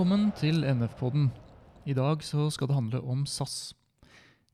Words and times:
Velkommen 0.00 0.30
til 0.32 0.62
NF-podden. 0.64 1.26
I 1.84 1.92
dag 1.92 2.22
så 2.24 2.46
skal 2.48 2.70
det 2.70 2.74
handle 2.78 2.98
om 3.04 3.26
SAS. 3.28 3.74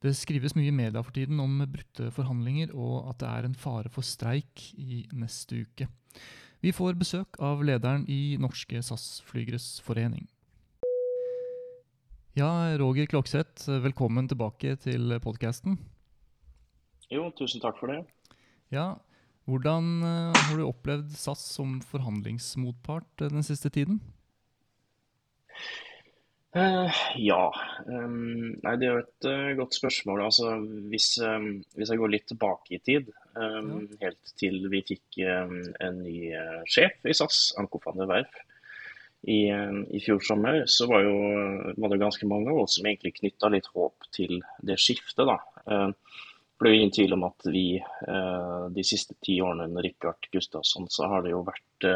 Det 0.02 0.10
skrives 0.18 0.56
mye 0.58 0.72
i 0.72 0.74
media 0.74 0.98
for 1.06 1.14
tiden 1.14 1.38
om 1.38 1.60
brutte 1.70 2.08
forhandlinger 2.10 2.72
og 2.74 3.12
at 3.12 3.20
det 3.20 3.28
er 3.28 3.46
en 3.46 3.54
fare 3.54 3.92
for 3.94 4.02
streik 4.02 4.64
i 4.74 5.04
neste 5.14 5.60
uke. 5.62 5.86
Vi 6.66 6.72
får 6.74 6.98
besøk 6.98 7.38
av 7.38 7.62
lederen 7.62 8.08
i 8.10 8.34
Norske 8.42 8.82
SAS-flygeres 8.82 9.68
forening. 9.86 10.26
Ja, 12.34 12.74
Roger 12.82 13.06
Klokseth, 13.06 13.70
velkommen 13.86 14.26
tilbake 14.26 14.74
til 14.82 15.14
podkasten. 15.22 15.78
Jo, 17.06 17.30
tusen 17.38 17.62
takk 17.62 17.78
for 17.78 17.94
det. 17.94 18.02
Ja, 18.74 18.96
hvordan 19.46 19.94
eh, 20.02 20.42
har 20.42 20.58
du 20.58 20.66
opplevd 20.66 21.14
SAS 21.14 21.46
som 21.54 21.78
forhandlingsmotpart 21.94 23.28
eh, 23.28 23.30
den 23.30 23.46
siste 23.46 23.70
tiden? 23.70 24.02
Uh, 26.56 26.88
ja. 27.20 27.52
Um, 27.84 28.54
nei, 28.62 28.74
det 28.80 28.86
er 28.86 28.94
jo 28.94 29.02
et 29.02 29.26
uh, 29.28 29.52
godt 29.58 29.76
spørsmål. 29.76 30.22
Altså, 30.24 30.54
hvis, 30.88 31.10
um, 31.20 31.50
hvis, 31.76 31.90
jeg 31.92 32.00
går 32.00 32.12
litt 32.14 32.26
tilbake 32.30 32.78
i 32.78 32.80
tid, 32.80 33.10
um, 33.36 33.72
ja. 33.98 34.06
helt 34.06 34.32
til 34.40 34.62
vi 34.72 34.80
fikk 34.88 35.18
en 35.26 36.00
ny 36.00 36.16
uh, 36.32 36.62
sjef 36.70 37.04
i 37.04 37.16
SAS, 37.16 37.50
Anko 37.60 37.80
van 37.84 38.00
der 38.00 38.08
Werf, 38.12 38.38
i, 39.26 39.48
i, 39.50 39.98
fjor 40.04 40.20
sommer, 40.22 40.60
så 40.70 40.86
var, 40.86 41.02
jo, 41.02 41.14
var, 41.74 41.90
det 41.90 41.98
ganske 41.98 42.28
mange 42.30 42.52
av 42.52 42.60
oss 42.62 42.76
som 42.76 42.86
egentlig 42.86 43.16
knytta 43.16 43.50
litt 43.50 43.66
håp 43.74 44.06
til 44.14 44.38
det 44.62 44.76
skiftet. 44.78 45.26
da. 45.26 45.40
For 45.66 46.62
det 46.62 46.70
er 46.70 46.76
ingen 46.76 46.94
tvil 46.94 47.16
om 47.16 47.24
at 47.26 47.48
vi 47.50 47.64
de 48.76 48.84
siste 48.86 49.16
ti 49.26 49.40
årene 49.42 49.66
under 49.66 49.82
Rikard 49.82 50.28
Gustavsson, 50.30 50.86
så 50.94 51.10
har 51.10 51.26
det 51.26 51.32
jo 51.34 51.42
vært 51.48 51.88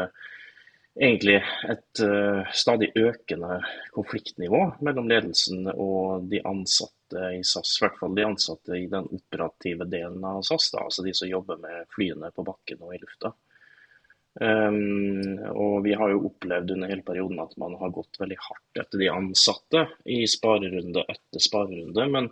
egentlig 0.99 1.43
et 1.69 2.01
uh, 2.03 2.47
stadig 2.53 2.91
økende 2.95 3.61
konfliktnivå 3.95 4.63
mellom 4.83 5.07
ledelsen 5.09 5.69
og 5.71 6.27
de 6.31 6.41
ansatte 6.47 7.31
i 7.37 7.43
SAS. 7.43 7.77
I 7.77 7.85
hvert 7.85 7.99
fall 7.99 8.17
de 8.17 8.25
ansatte 8.27 8.75
i 8.77 8.89
den 8.91 9.07
operative 9.07 9.87
delen 9.91 10.23
av 10.27 10.43
SAS, 10.47 10.71
da, 10.73 10.85
altså 10.87 11.05
de 11.05 11.15
som 11.15 11.31
jobber 11.31 11.61
med 11.63 11.87
flyene 11.95 12.31
på 12.35 12.45
bakken 12.47 12.83
og 12.83 12.95
i 12.95 13.01
lufta. 13.01 13.33
Um, 14.39 15.41
og 15.51 15.81
vi 15.83 15.91
har 15.99 16.13
jo 16.13 16.21
opplevd 16.29 16.71
under 16.71 16.87
hele 16.87 17.03
perioden 17.03 17.41
at 17.43 17.57
man 17.59 17.75
har 17.81 17.91
gått 17.91 18.15
veldig 18.19 18.37
hardt 18.39 18.79
etter 18.79 19.01
de 19.01 19.09
ansatte 19.11 19.81
i 20.07 20.21
sparerunde 20.23 21.03
etter 21.03 21.43
sparerunde. 21.43 22.07
Men 22.07 22.29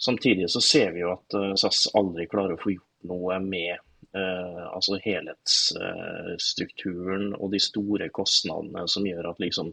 samtidig 0.00 0.48
så 0.52 0.64
ser 0.64 0.94
vi 0.96 1.04
jo 1.04 1.12
at 1.16 1.36
uh, 1.36 1.52
SAS 1.60 1.90
aldri 1.96 2.28
klarer 2.32 2.56
å 2.56 2.62
få 2.64 2.72
gjort 2.76 3.10
noe 3.12 3.40
med 3.44 3.76
Eh, 3.76 3.93
altså 4.14 4.98
helhetsstrukturen 5.02 7.34
og 7.34 7.50
de 7.54 7.60
store 7.62 8.08
kostnadene 8.14 8.88
som 8.90 9.06
gjør 9.06 9.30
at 9.32 9.40
liksom 9.42 9.68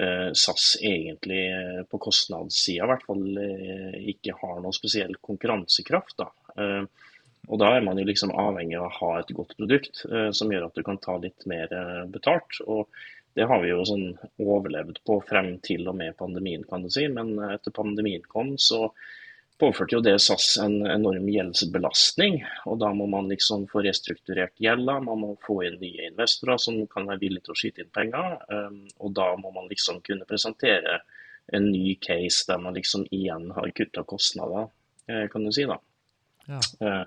eh, 0.00 0.30
SAS 0.32 0.76
egentlig 0.82 1.50
eh, 1.50 1.82
på 1.90 1.98
kostnadssida 2.06 2.84
i 2.84 2.88
hvert 2.92 3.06
fall 3.08 3.24
ikke 4.14 4.32
har 4.42 4.56
noe 4.62 4.74
spesiell 4.76 5.14
konkurransekraft. 5.20 6.16
Da. 6.22 6.28
Og 7.44 7.56
da 7.60 7.68
er 7.76 7.82
man 7.84 7.98
jo 8.00 8.08
liksom 8.08 8.38
avhengig 8.40 8.76
av 8.78 8.86
å 8.88 8.96
ha 9.00 9.12
et 9.20 9.32
godt 9.36 9.52
produkt 9.58 9.96
som 10.32 10.52
gjør 10.52 10.64
at 10.68 10.76
du 10.78 10.82
kan 10.86 10.98
ta 11.02 11.14
litt 11.20 11.42
mer 11.50 11.68
betalt. 12.08 12.52
Og 12.64 12.80
det 13.36 13.44
har 13.50 13.58
vi 13.60 13.68
jo 13.68 13.84
sånn 13.84 14.16
overlevd 14.40 14.96
på 15.04 15.14
frem 15.28 15.60
til 15.66 15.88
og 15.90 15.96
med 15.98 16.16
pandemien, 16.16 16.64
kan 16.64 16.82
du 16.86 16.90
si. 16.94 17.04
Men 17.12 17.28
etter 17.50 17.70
pandemien 17.76 18.24
kom, 18.32 18.56
så 18.56 18.80
påførte 19.60 19.96
jo 19.96 20.02
det 20.02 20.14
SAS 20.22 20.56
en 20.62 20.82
enorm 20.90 21.26
gjeldsbelastning. 21.30 22.40
og 22.66 22.78
Da 22.82 22.90
må 22.96 23.06
man 23.10 23.28
liksom 23.30 23.66
få 23.70 23.84
restrukturert 23.86 24.54
gjelda, 24.60 24.98
man 25.00 25.20
må 25.22 25.32
få 25.46 25.60
inn 25.66 25.78
nye 25.80 26.08
investorer 26.10 26.58
som 26.60 26.80
kan 26.90 27.08
være 27.10 27.22
villige 27.22 27.46
til 27.46 27.54
å 27.54 27.58
skyte 27.60 27.84
inn 27.84 27.92
penger. 27.94 28.38
Um, 28.50 28.80
og 28.98 29.14
da 29.18 29.30
må 29.40 29.54
man 29.54 29.68
liksom 29.70 30.00
kunne 30.06 30.28
presentere 30.28 31.00
en 31.52 31.68
ny 31.70 31.94
case 32.02 32.46
der 32.48 32.62
man 32.62 32.74
liksom 32.74 33.04
igjen 33.12 33.50
har 33.54 33.74
kutta 33.76 34.02
kostnader, 34.08 34.70
eh, 35.08 35.26
kan 35.28 35.44
du 35.44 35.52
si. 35.52 35.66
da. 35.68 35.78
Ja. 36.48 36.60
Uh, 36.80 37.04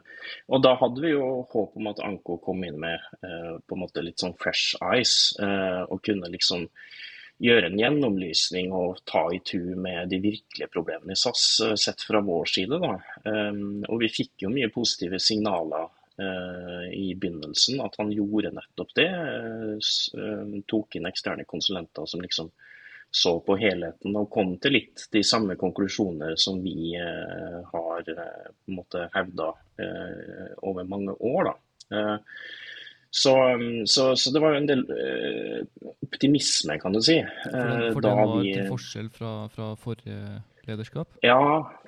og 0.50 0.63
da 0.66 0.75
hadde 0.80 1.02
vi 1.03 1.12
jo 1.12 1.44
håp 1.52 1.75
om 1.78 1.91
at 1.91 2.00
Anko 2.06 2.40
kom 2.41 2.63
inn 2.66 2.80
med 2.81 3.02
uh, 3.25 3.57
på 3.59 3.75
en 3.75 3.84
måte 3.84 4.06
litt 4.06 4.24
sånn 4.24 4.38
fresh 4.40 4.78
eyes, 4.81 5.36
og 5.38 6.00
kunne 6.06 6.31
liksom 6.31 6.66
gjøre 7.44 7.70
en 7.70 7.78
gjennomlysning 7.78 8.72
og 8.75 9.02
ta 9.08 9.28
i 9.34 9.40
tu 9.46 9.59
med 9.78 10.09
de 10.12 10.20
virkelige 10.24 10.70
problemene 10.74 11.14
i 11.14 11.20
SAS, 11.20 11.46
eh, 11.66 11.75
sett 11.78 12.02
fra 12.08 12.22
vår 12.25 12.50
side. 12.50 12.80
Da. 12.81 12.96
Ehm, 13.30 13.84
og 13.88 14.02
vi 14.02 14.09
fikk 14.14 14.46
jo 14.46 14.53
mye 14.53 14.72
positive 14.74 15.20
signaler 15.22 15.88
eh, 16.18 16.88
i 16.98 17.12
begynnelsen, 17.14 17.81
at 17.86 17.98
han 18.02 18.14
gjorde 18.14 18.56
nettopp 18.56 18.96
det. 18.98 19.09
Eh, 19.09 20.56
tok 20.66 20.98
inn 20.98 21.09
eksterne 21.09 21.46
konsulenter 21.46 22.09
som 22.09 22.25
liksom 22.25 22.52
så 23.18 23.38
på 23.40 23.56
helheten 23.56 24.18
og 24.19 24.28
kom 24.30 24.58
til 24.59 24.74
litt 24.75 25.06
de 25.14 25.22
samme 25.24 25.56
konklusjoner 25.56 26.34
som 26.36 26.58
vi 26.59 26.92
har 27.00 28.02
på 28.04 28.16
en 28.18 28.75
måte 28.75 29.06
hevda 29.14 29.48
over 30.68 30.90
mange 30.92 31.16
år. 31.16 31.48
da. 31.48 32.19
Så, 33.17 33.33
um, 33.53 33.88
så, 33.88 34.16
så, 34.16 34.31
det 34.33 34.41
var 34.44 34.53
jo 34.53 34.61
en 34.61 34.69
del 34.69 34.83
uh, 34.91 35.89
optimisme, 36.05 36.78
kan 36.81 36.94
du 36.94 37.01
si. 37.01 37.17
For, 37.47 37.89
for 37.95 38.05
det 38.05 38.13
var 38.19 38.35
vi, 38.35 38.53
til 38.53 38.69
forskjell 38.69 39.09
fra, 39.16 39.33
fra, 39.53 39.72
forrige 39.81 40.19
lederskap? 40.67 41.17
Ja, 41.25 41.39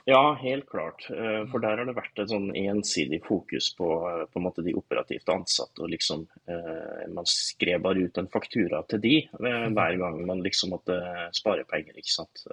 ja 0.09 0.23
helt 0.41 0.65
klart. 0.71 1.05
Uh, 1.13 1.43
for 1.51 1.61
der 1.61 1.77
har 1.77 1.85
det 1.85 1.97
vært 1.99 2.23
et 2.23 2.33
sånn 2.33 2.49
ensidig 2.57 3.21
fokus 3.27 3.69
på, 3.77 3.91
på 4.25 4.41
en 4.41 4.49
de 4.65 4.73
operativt 4.79 5.29
ansatte. 5.29 5.83
og 5.85 5.93
liksom 5.93 6.25
uh, 6.49 7.05
Man 7.13 7.29
skrev 7.29 7.83
bare 7.85 8.09
ut 8.09 8.17
en 8.17 8.31
faktura 8.33 8.81
til 8.89 9.03
de 9.05 9.17
hver 9.37 9.99
gang 10.01 10.23
man 10.25 10.41
liksom 10.45 10.73
måtte 10.73 10.97
spare 11.37 11.67
penger. 11.69 11.93
ikke 12.01 12.15
sant. 12.15 12.47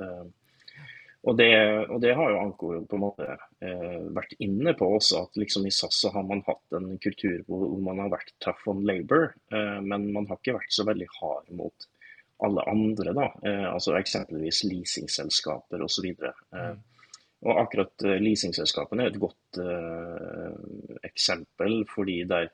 Og 1.26 1.34
det, 1.34 1.50
og 1.90 1.98
det, 2.02 2.12
har 2.14 2.30
jo 2.30 2.38
Anko 2.38 2.68
på 2.86 2.98
en 2.98 3.02
måte 3.02 3.26
eh, 3.34 3.98
vært 4.14 4.36
inne 4.46 4.76
på 4.78 4.86
også, 4.94 5.24
at 5.26 5.38
liksom 5.40 5.66
i 5.66 5.72
SAS 5.74 5.98
så 6.04 6.12
har 6.14 6.22
man 6.26 6.44
hatt 6.46 6.76
en 6.78 6.92
kultur 7.02 7.40
hvor, 7.48 7.64
man 7.82 7.98
har 8.04 8.12
vært 8.12 8.30
tough 8.42 8.68
on 8.70 8.84
labor, 8.86 9.32
eh, 9.50 9.78
men 9.82 10.06
man 10.14 10.28
har 10.30 10.38
ikke 10.38 10.54
vært 10.60 10.76
så 10.76 10.86
veldig 10.86 11.08
hard 11.18 11.50
mot 11.58 11.88
alle 12.46 12.62
andre. 12.70 13.14
da, 13.16 13.30
eh, 13.42 13.66
altså 13.72 13.96
Eksempelvis 13.98 14.62
leasingselskaper 14.68 15.82
osv. 15.82 16.06
Eh, 16.12 16.76
og 17.46 17.62
akkurat 17.64 18.06
eh, 18.06 18.20
leasingselskapene 18.22 19.06
er 19.08 19.10
et 19.10 19.20
godt 19.20 19.58
eh, 19.62 21.00
eksempel, 21.10 21.82
fordi 21.90 22.20
der 22.30 22.52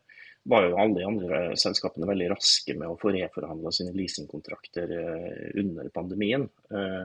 var 0.48 0.64
jo 0.66 0.78
alle 0.80 0.96
de 0.96 1.04
andre 1.06 1.42
selskapene 1.60 2.08
veldig 2.08 2.32
raske 2.32 2.74
med 2.74 2.90
å 2.90 2.96
få 2.98 3.12
reforhandla 3.14 3.70
sine 3.74 3.92
leasingkontrakter 3.94 4.96
eh, 4.96 5.44
under 5.62 5.92
pandemien. 5.94 6.48
Eh, 6.72 7.04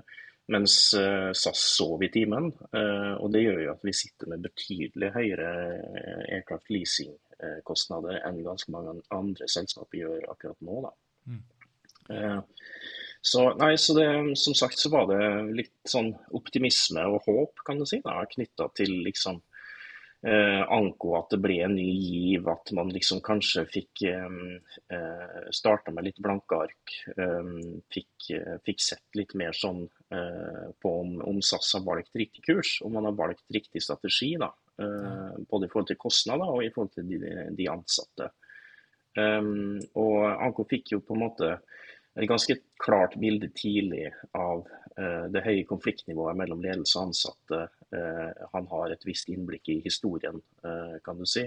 mens 0.54 0.76
eh, 0.96 1.32
SAS 1.36 1.64
sov 1.76 2.04
i 2.04 2.10
timen. 2.12 2.52
Eh, 2.72 3.14
og 3.20 3.32
det 3.34 3.44
gjør 3.44 3.64
jo 3.66 3.74
at 3.74 3.84
vi 3.86 3.96
sitter 3.96 4.32
med 4.32 4.46
betydelig 4.46 5.12
høyere 5.16 5.50
eh, 5.76 6.22
aircraft 6.38 6.72
leasing-kostnader 6.74 8.22
enn 8.28 8.44
ganske 8.46 8.72
mange 8.74 8.96
andre 9.16 9.50
selskaper 9.52 10.04
gjør 10.04 10.30
akkurat 10.32 10.64
nå. 10.64 10.80
Da. 10.88 10.96
Mm. 11.28 11.44
Så, 13.28 13.42
nei, 13.60 13.74
så 13.82 13.94
det, 13.98 14.08
som 14.40 14.56
sagt 14.56 14.80
så 14.80 14.92
var 14.94 15.10
det 15.10 15.20
litt 15.58 15.90
sånn 15.90 16.14
optimisme 16.38 17.04
og 17.12 17.26
håp 17.26 17.66
kan 17.68 17.82
du 17.82 17.84
si, 17.90 18.00
knytta 18.00 18.70
til 18.78 18.94
liksom 19.04 19.42
Anko 20.26 21.12
at 21.20 21.30
det 21.30 21.38
ble 21.44 21.60
en 21.62 21.76
ny 21.78 21.86
giv, 21.86 22.48
at 22.50 22.72
man 22.74 22.90
liksom 22.90 23.20
kanskje 23.22 23.64
fikk 23.70 24.02
eh, 24.10 24.38
eh 24.96 25.52
starta 25.54 25.94
med 25.94 26.08
litt 26.08 26.18
blanke 26.24 26.58
ark. 26.58 26.96
Eh, 27.14 27.52
fikk, 27.94 28.30
eh, 28.34 28.58
fikk, 28.66 28.82
sett 28.82 29.20
litt 29.20 29.36
mer 29.38 29.54
sånn 29.54 29.84
eh, 29.86 30.74
på 30.82 30.94
om, 31.04 31.14
om, 31.22 31.42
SAS 31.42 31.76
har 31.78 31.86
valgt 31.86 32.18
riktig 32.18 32.44
kurs, 32.50 32.80
om 32.82 32.98
man 32.98 33.06
har 33.06 33.16
valgt 33.20 33.46
riktig 33.54 33.84
strategi. 33.84 34.34
da, 34.42 34.50
eh, 34.82 35.38
Både 35.46 35.68
i 35.68 35.70
forhold 35.70 35.92
til 35.94 36.02
kostnader 36.02 36.50
og 36.50 36.66
i 36.66 36.74
forhold 36.74 36.96
til 36.98 37.08
de, 37.14 37.48
de 37.54 37.72
ansatte. 37.72 38.34
og 39.18 40.18
Anko 40.30 40.64
fikk 40.70 40.92
jo 40.92 41.00
på 41.02 41.16
en 41.16 41.24
måte 41.24 41.48
et 42.18 42.30
ganske 42.30 42.56
klart 42.82 43.16
bilde 43.22 43.50
tidlig 43.56 44.08
av 44.38 44.64
uh, 45.00 45.26
det 45.34 45.44
høye 45.46 45.66
konfliktnivået 45.70 46.38
mellom 46.40 46.62
ledelse 46.64 46.98
og 46.98 47.12
ansatte. 47.12 47.60
Uh, 47.94 48.32
han 48.54 48.70
har 48.72 48.94
et 48.94 49.06
visst 49.08 49.30
innblikk 49.34 49.70
i 49.70 49.80
historien, 49.86 50.42
uh, 50.66 50.98
kan 51.06 51.20
du 51.20 51.28
si. 51.30 51.46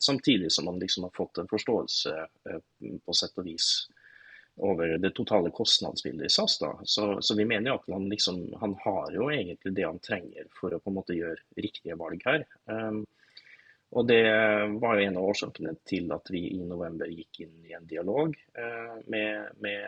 Samtidig 0.00 0.52
som 0.52 0.68
han 0.68 0.80
liksom 0.82 1.08
har 1.08 1.14
fått 1.16 1.40
en 1.40 1.48
forståelse 1.50 2.14
på 3.04 3.16
sett 3.16 3.40
og 3.40 3.48
vis 3.48 3.70
over 4.58 4.96
det 4.98 5.12
totale 5.14 5.50
kostnadsbildet 5.54 6.26
i 6.26 6.32
SAS. 6.32 6.58
Så, 6.82 7.06
så 7.22 7.36
vi 7.38 7.46
mener 7.46 7.70
jo 7.70 7.76
at 7.78 7.92
han, 7.92 8.08
liksom, 8.10 8.40
han 8.60 8.74
har 8.82 9.14
jo 9.14 9.28
egentlig 9.30 9.74
det 9.76 9.86
han 9.86 10.00
trenger 10.02 10.48
for 10.58 10.74
å 10.74 10.80
på 10.82 10.90
en 10.90 10.98
måte 10.98 11.16
gjøre 11.16 11.62
riktige 11.62 11.98
valg 12.00 12.24
her. 12.26 12.44
Um, 12.66 13.04
og 13.90 14.04
Det 14.06 14.22
var 14.82 14.98
jo 14.98 15.06
en 15.06 15.16
av 15.16 15.26
årsakene 15.30 15.70
til 15.88 16.10
at 16.12 16.28
vi 16.28 16.42
i 16.52 16.60
november 16.60 17.08
gikk 17.08 17.40
inn 17.46 17.64
i 17.64 17.72
en 17.72 17.86
dialog 17.88 18.34
eh, 18.36 18.98
med, 19.08 19.54
med, 19.64 19.86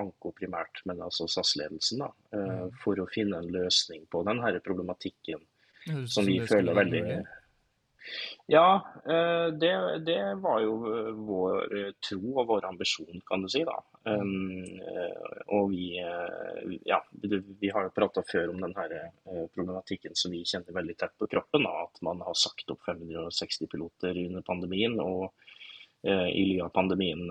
Anko 0.00 0.32
primært, 0.32 0.80
men 0.88 1.02
altså 1.04 1.28
SAS-ledelsen, 1.28 2.00
da, 2.00 2.08
eh, 2.32 2.48
mm. 2.62 2.72
for 2.80 3.02
å 3.02 3.08
finne 3.12 3.42
en 3.42 3.52
løsning 3.52 4.06
på 4.08 4.24
denne 4.24 4.54
problematikken 4.64 5.44
som 6.08 6.24
vi 6.24 6.38
føler 6.46 6.78
veldig 6.78 7.04
Ja, 8.46 8.86
eh, 9.06 9.54
det, 9.54 9.98
det, 9.98 10.34
var 10.34 10.60
jo 10.60 10.74
eh, 10.98 11.10
vår 11.12 11.78
eh, 11.78 11.92
tro 12.08 12.34
og 12.40 12.48
vår 12.48 12.66
ambisjon, 12.66 13.22
kan 13.26 13.42
du 13.42 13.48
si. 13.48 13.62
da. 13.64 13.78
og 15.56 15.70
vi, 15.70 15.84
ja, 16.88 16.98
vi 17.60 17.70
har 17.70 17.86
jo 17.86 17.94
prata 17.94 18.24
før 18.26 18.50
om 18.50 18.60
denne 18.64 19.02
problematikken 19.54 20.16
som 20.18 20.34
vi 20.34 20.42
kjenner 20.48 20.74
veldig 20.74 20.96
tett 20.98 21.14
på 21.18 21.30
kroppen. 21.30 21.68
Da, 21.68 21.86
at 21.86 22.02
man 22.02 22.22
har 22.26 22.34
sagt 22.38 22.70
opp 22.74 22.82
560 22.88 23.70
piloter 23.70 24.18
under 24.26 24.42
pandemien. 24.46 24.98
og 25.00 25.30
i 26.02 26.42
ly 26.48 26.56
av 26.58 26.72
pandemien 26.74 27.28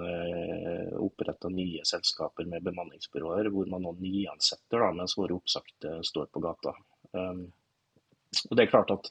oppretta 0.96 1.50
nye 1.52 1.82
selskaper 1.84 2.46
med 2.48 2.64
bemanningsbyråer, 2.64 3.50
hvor 3.52 3.68
man 3.68 3.84
nå 3.84 3.92
nyansetter 4.00 4.80
da, 4.80 4.94
mens 4.96 5.18
våre 5.20 5.36
oppsagte 5.36 5.98
står 6.08 6.32
på 6.32 6.40
gata. 6.40 6.72
Og 8.50 8.56
det 8.56 8.64
er 8.64 8.72
klart 8.72 8.92
at 8.94 9.10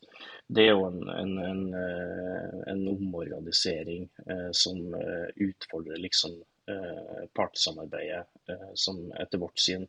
det 0.49 0.65
er 0.65 0.73
jo 0.73 0.87
en, 0.89 1.03
en, 1.13 1.33
en, 1.45 1.63
eh, 1.77 2.61
en 2.73 2.83
omorganisering 2.89 4.07
eh, 4.27 4.51
som 4.57 4.95
eh, 4.97 5.29
utfordrer 5.49 6.01
liksom 6.01 6.39
eh, 6.73 7.27
partssamarbeidet, 7.37 8.25
eh, 8.49 8.71
som 8.75 9.03
etter 9.21 9.43
vårt 9.43 9.61
syn 9.61 9.85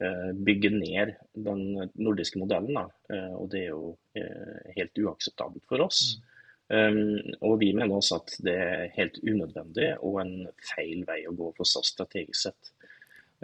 eh, 0.00 0.30
bygger 0.32 0.76
ned 0.78 1.14
den 1.36 1.92
nordiske 1.94 2.40
modellen. 2.40 2.80
Da. 2.80 3.22
Og 3.36 3.50
det 3.52 3.66
er 3.66 3.74
jo 3.74 3.96
helt 4.78 5.04
uakseptabelt 5.04 5.68
for 5.68 5.84
oss. 5.84 6.04
Mm. 6.16 6.28
Um, 6.72 7.18
og 7.44 7.58
vi 7.60 7.72
mener 7.76 7.98
også 7.98 8.16
at 8.22 8.30
det 8.46 8.52
er 8.56 8.92
helt 8.94 9.18
unødvendig 9.20 9.90
og 10.00 10.22
en 10.22 10.46
feil 10.64 11.02
vei 11.04 11.18
å 11.28 11.34
gå 11.36 11.50
for 11.58 11.68
SAS 11.68 11.90
strategisk 11.92 12.46
sett. 12.46 12.70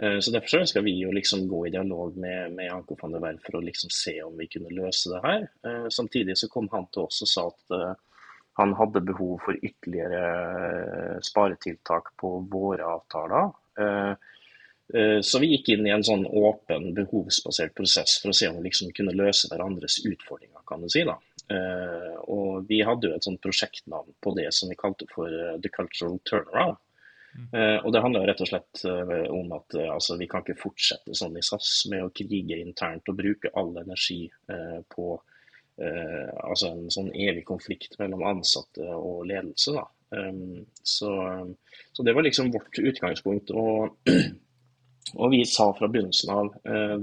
Eh, 0.03 0.19
så 0.19 0.31
Derfor 0.31 0.61
ønska 0.63 0.81
vi 0.81 0.93
å 1.05 1.11
liksom 1.15 1.47
gå 1.51 1.65
i 1.67 1.73
dialog 1.73 2.17
med, 2.17 2.53
med 2.55 2.71
Anko 2.71 2.95
van 3.01 3.15
der 3.15 3.23
Werf 3.23 3.43
for 3.43 3.59
å 3.59 3.65
liksom 3.65 3.91
se 3.91 4.15
om 4.23 4.37
vi 4.39 4.47
kunne 4.51 4.71
løse 4.71 5.11
det 5.11 5.19
her. 5.25 5.47
Eh, 5.67 5.87
samtidig 5.91 6.37
så 6.39 6.47
kom 6.51 6.69
han 6.71 6.87
til 6.93 7.09
oss 7.09 7.19
og 7.25 7.31
sa 7.31 7.45
at 7.51 7.75
eh, 7.75 8.23
han 8.59 8.75
hadde 8.79 9.03
behov 9.07 9.37
for 9.43 9.59
ytterligere 9.59 11.19
sparetiltak 11.23 12.11
på 12.19 12.31
våre 12.51 12.89
avtaler. 12.91 13.53
Så 15.23 15.39
vi 15.39 15.51
gikk 15.53 15.69
inn 15.71 15.87
i 15.87 15.93
en 15.95 16.03
sånn 16.03 16.25
åpen, 16.27 16.89
behovsbasert 16.97 17.71
prosess 17.77 18.17
for 18.19 18.33
å 18.33 18.35
se 18.35 18.49
om 18.49 18.57
vi 18.57 18.65
liksom 18.65 18.91
kunne 18.97 19.15
løse 19.15 19.47
hverandres 19.47 20.01
utfordringer. 20.01 20.59
kan 20.67 20.83
du 20.83 20.89
si 20.91 21.05
da. 21.07 21.15
Og 22.27 22.67
Vi 22.67 22.81
hadde 22.83 23.07
jo 23.07 23.15
et 23.15 23.29
sånt 23.29 23.39
prosjektnavn 23.39 24.11
på 24.19 24.35
det 24.35 24.49
som 24.51 24.67
vi 24.67 24.75
kalte 24.75 25.07
for 25.13 25.31
The 25.63 25.71
Cultural 25.71 26.19
Turnaround. 26.27 26.83
Uh, 27.37 27.77
og 27.85 27.93
Det 27.93 28.01
handler 28.03 28.27
rett 28.29 28.41
og 28.43 28.49
slett 28.49 28.81
uh, 28.89 29.25
om 29.33 29.51
at 29.57 29.75
uh, 29.77 29.93
altså, 29.95 30.17
vi 30.19 30.27
kan 30.29 30.43
ikke 30.43 30.59
fortsette 30.59 31.15
sånn 31.17 31.37
i 31.39 31.43
SAS 31.45 31.85
med 31.91 32.05
å 32.05 32.11
krige 32.15 32.57
internt 32.59 33.09
og 33.09 33.19
bruke 33.19 33.53
all 33.57 33.75
energi 33.83 34.25
på 34.89 35.11
altså 35.79 36.73
en 36.73 36.89
sånn 36.91 37.05
evig 37.15 37.45
konflikt 37.47 37.93
mellom 38.01 38.25
ansatte 38.27 38.83
og 38.83 39.21
ledelse. 39.29 39.79
Um, 40.11 40.65
så, 40.83 41.13
så, 41.95 42.03
det 42.03 42.11
var 42.17 42.25
liksom 42.25 42.49
vårt 42.51 42.81
utgangspunkt. 42.81 43.53
Og, 43.55 43.95
og 45.21 45.31
vi 45.31 45.39
sa 45.47 45.69
fra 45.77 45.87
begynnelsen 45.87 46.33
av 46.35 46.51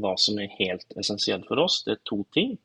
hva 0.02 0.12
som 0.20 0.42
er 0.44 0.52
helt 0.58 0.92
essensielt 1.00 1.48
for 1.48 1.64
oss. 1.64 1.78
Det 1.86 1.94
er 1.96 2.02
to 2.04 2.20
ting. 2.36 2.58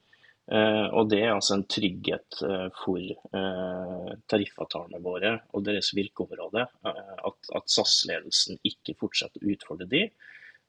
Eh, 0.49 0.87
og 0.97 1.09
Det 1.09 1.19
er 1.21 1.33
altså 1.35 1.55
en 1.57 1.67
trygghet 1.69 2.41
eh, 2.47 2.67
for 2.81 2.99
eh, 2.99 4.09
tariffavtalene 4.31 5.01
våre 5.03 5.35
og 5.53 5.65
deres 5.67 5.93
virkeområde. 5.95 6.65
At, 6.83 7.51
at 7.55 7.71
SAS-ledelsen 7.71 8.59
ikke 8.67 8.97
fortsetter 8.99 9.43
å 9.43 9.53
utfordre 9.53 9.87
de, 9.91 10.07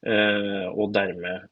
og 0.03 0.89
dermed 0.91 1.47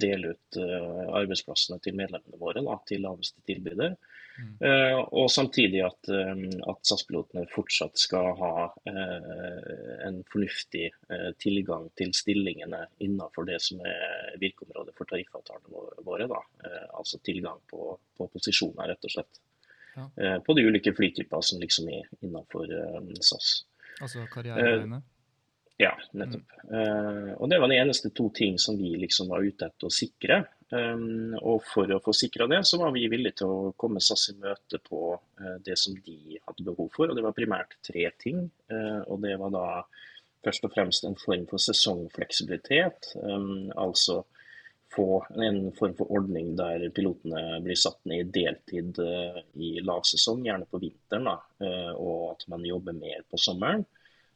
dele 0.00 0.34
ut 0.34 0.58
arbeidsplassene 0.60 1.80
til 1.80 1.96
medlemmene 1.96 2.40
våre, 2.40 2.60
da, 2.64 2.76
til 2.88 3.04
laveste 3.04 3.40
tilbyder. 3.48 3.94
Uh, 4.34 4.98
og 5.14 5.28
samtidig 5.30 5.78
at, 5.86 6.08
at 6.10 6.88
SAS-pilotene 6.88 7.44
fortsatt 7.52 8.00
skal 8.02 8.32
ha 8.40 8.54
en 10.08 10.18
fornuftig 10.30 10.88
tilgang 11.42 11.86
til 11.98 12.10
stillingene 12.16 12.82
innenfor 13.04 13.46
det 13.46 13.60
som 13.62 13.82
er 13.86 14.34
virkeområdet 14.42 14.96
for 14.98 15.10
tariffavtalene 15.10 16.02
våre. 16.06 16.26
Da. 16.30 16.42
altså 16.98 17.20
tilgang 17.22 17.62
på, 17.70 17.94
på, 18.18 18.28
posisjoner, 18.32 18.90
rett 18.90 19.06
og 19.06 19.14
slett. 19.16 19.42
Ja. 19.94 20.08
på 20.42 20.56
de 20.58 20.64
ulike 20.66 20.90
flytyper 20.90 21.42
som 21.46 21.60
liksom 21.62 21.86
er 21.94 22.08
innenfor 22.18 22.66
SAS. 23.22 23.60
Altså 24.02 24.24
karriereveiene? 24.32 25.04
Ja, 25.80 25.90
nettopp. 26.14 26.52
Mm. 26.70 27.32
og 27.34 27.48
det 27.50 27.56
var 27.58 27.70
de 27.70 27.76
eneste 27.82 28.12
to 28.14 28.28
ting 28.30 28.60
som 28.62 28.76
vi 28.78 28.92
liksom 28.94 29.32
var 29.32 29.42
ute 29.42 29.66
etter 29.66 29.88
å 29.88 29.92
sikre. 29.92 30.44
Um, 30.74 31.34
og 31.44 31.62
for 31.68 31.90
å 31.92 32.00
få 32.02 32.14
sikra 32.16 32.48
det, 32.50 32.62
så 32.66 32.80
var 32.80 32.94
vi 32.94 33.06
villige 33.10 33.42
til 33.42 33.52
å 33.52 33.72
komme 33.78 34.02
SAS 34.02 34.30
i 34.32 34.36
møte 34.40 34.80
på 34.82 35.00
uh, 35.14 35.56
det 35.62 35.76
som 35.78 35.94
de 36.06 36.38
hadde 36.40 36.66
behov 36.66 36.88
for. 36.94 37.10
Og 37.10 37.18
det 37.18 37.24
var 37.24 37.36
primært 37.36 37.76
tre 37.84 38.08
ting. 38.20 38.46
Uh, 38.72 39.02
og 39.04 39.20
det 39.22 39.36
var 39.40 39.52
da 39.54 39.66
først 40.44 40.66
og 40.66 40.74
fremst 40.74 41.06
en 41.06 41.18
form 41.20 41.46
for 41.50 41.62
sesongfleksibilitet. 41.62 43.12
Um, 43.22 43.70
altså 43.76 44.22
få 44.94 45.24
en 45.42 45.68
form 45.74 45.94
for 45.98 46.10
ordning 46.14 46.52
der 46.58 46.86
pilotene 46.94 47.60
blir 47.64 47.78
satt 47.78 48.00
ned 48.10 48.28
i 48.28 48.32
deltid 48.42 48.98
uh, 49.02 49.40
i 49.58 49.76
lavsesong, 49.82 50.44
gjerne 50.46 50.68
på 50.70 50.80
vinteren, 50.82 51.28
da, 51.28 51.38
og 51.98 52.34
at 52.34 52.44
man 52.52 52.66
jobber 52.66 52.94
mer 52.96 53.24
på 53.30 53.40
sommeren. 53.40 53.82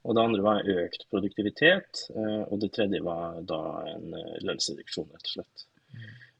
Og 0.06 0.14
Det 0.14 0.22
andre 0.22 0.44
var 0.44 0.68
økt 0.70 1.08
produktivitet, 1.10 2.04
og 2.14 2.54
det 2.62 2.70
tredje 2.72 3.00
var 3.04 3.40
da 3.44 3.58
en 3.90 4.14
lønnsreduksjon, 4.46 5.08
rett 5.10 5.26
og 5.26 5.32
slett. 5.34 5.64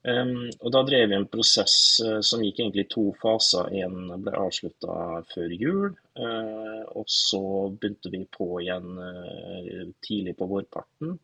Um, 0.07 0.47
og 0.63 0.71
Da 0.73 0.85
drev 0.87 1.09
vi 1.11 1.17
en 1.17 1.27
prosess 1.29 1.75
uh, 2.05 2.21
som 2.25 2.43
gikk 2.45 2.61
egentlig 2.63 2.87
i 2.87 2.91
to 2.93 3.09
faser. 3.19 3.73
En 3.83 4.13
ble 4.23 4.35
avslutta 4.39 5.23
før 5.33 5.55
jul, 5.55 5.89
uh, 6.21 6.85
og 6.95 7.09
så 7.11 7.43
begynte 7.75 8.13
vi 8.15 8.23
på 8.39 8.47
igjen 8.63 8.93
uh, 8.95 9.89
tidlig 10.07 10.37
på 10.39 10.49
vårparten. 10.53 11.19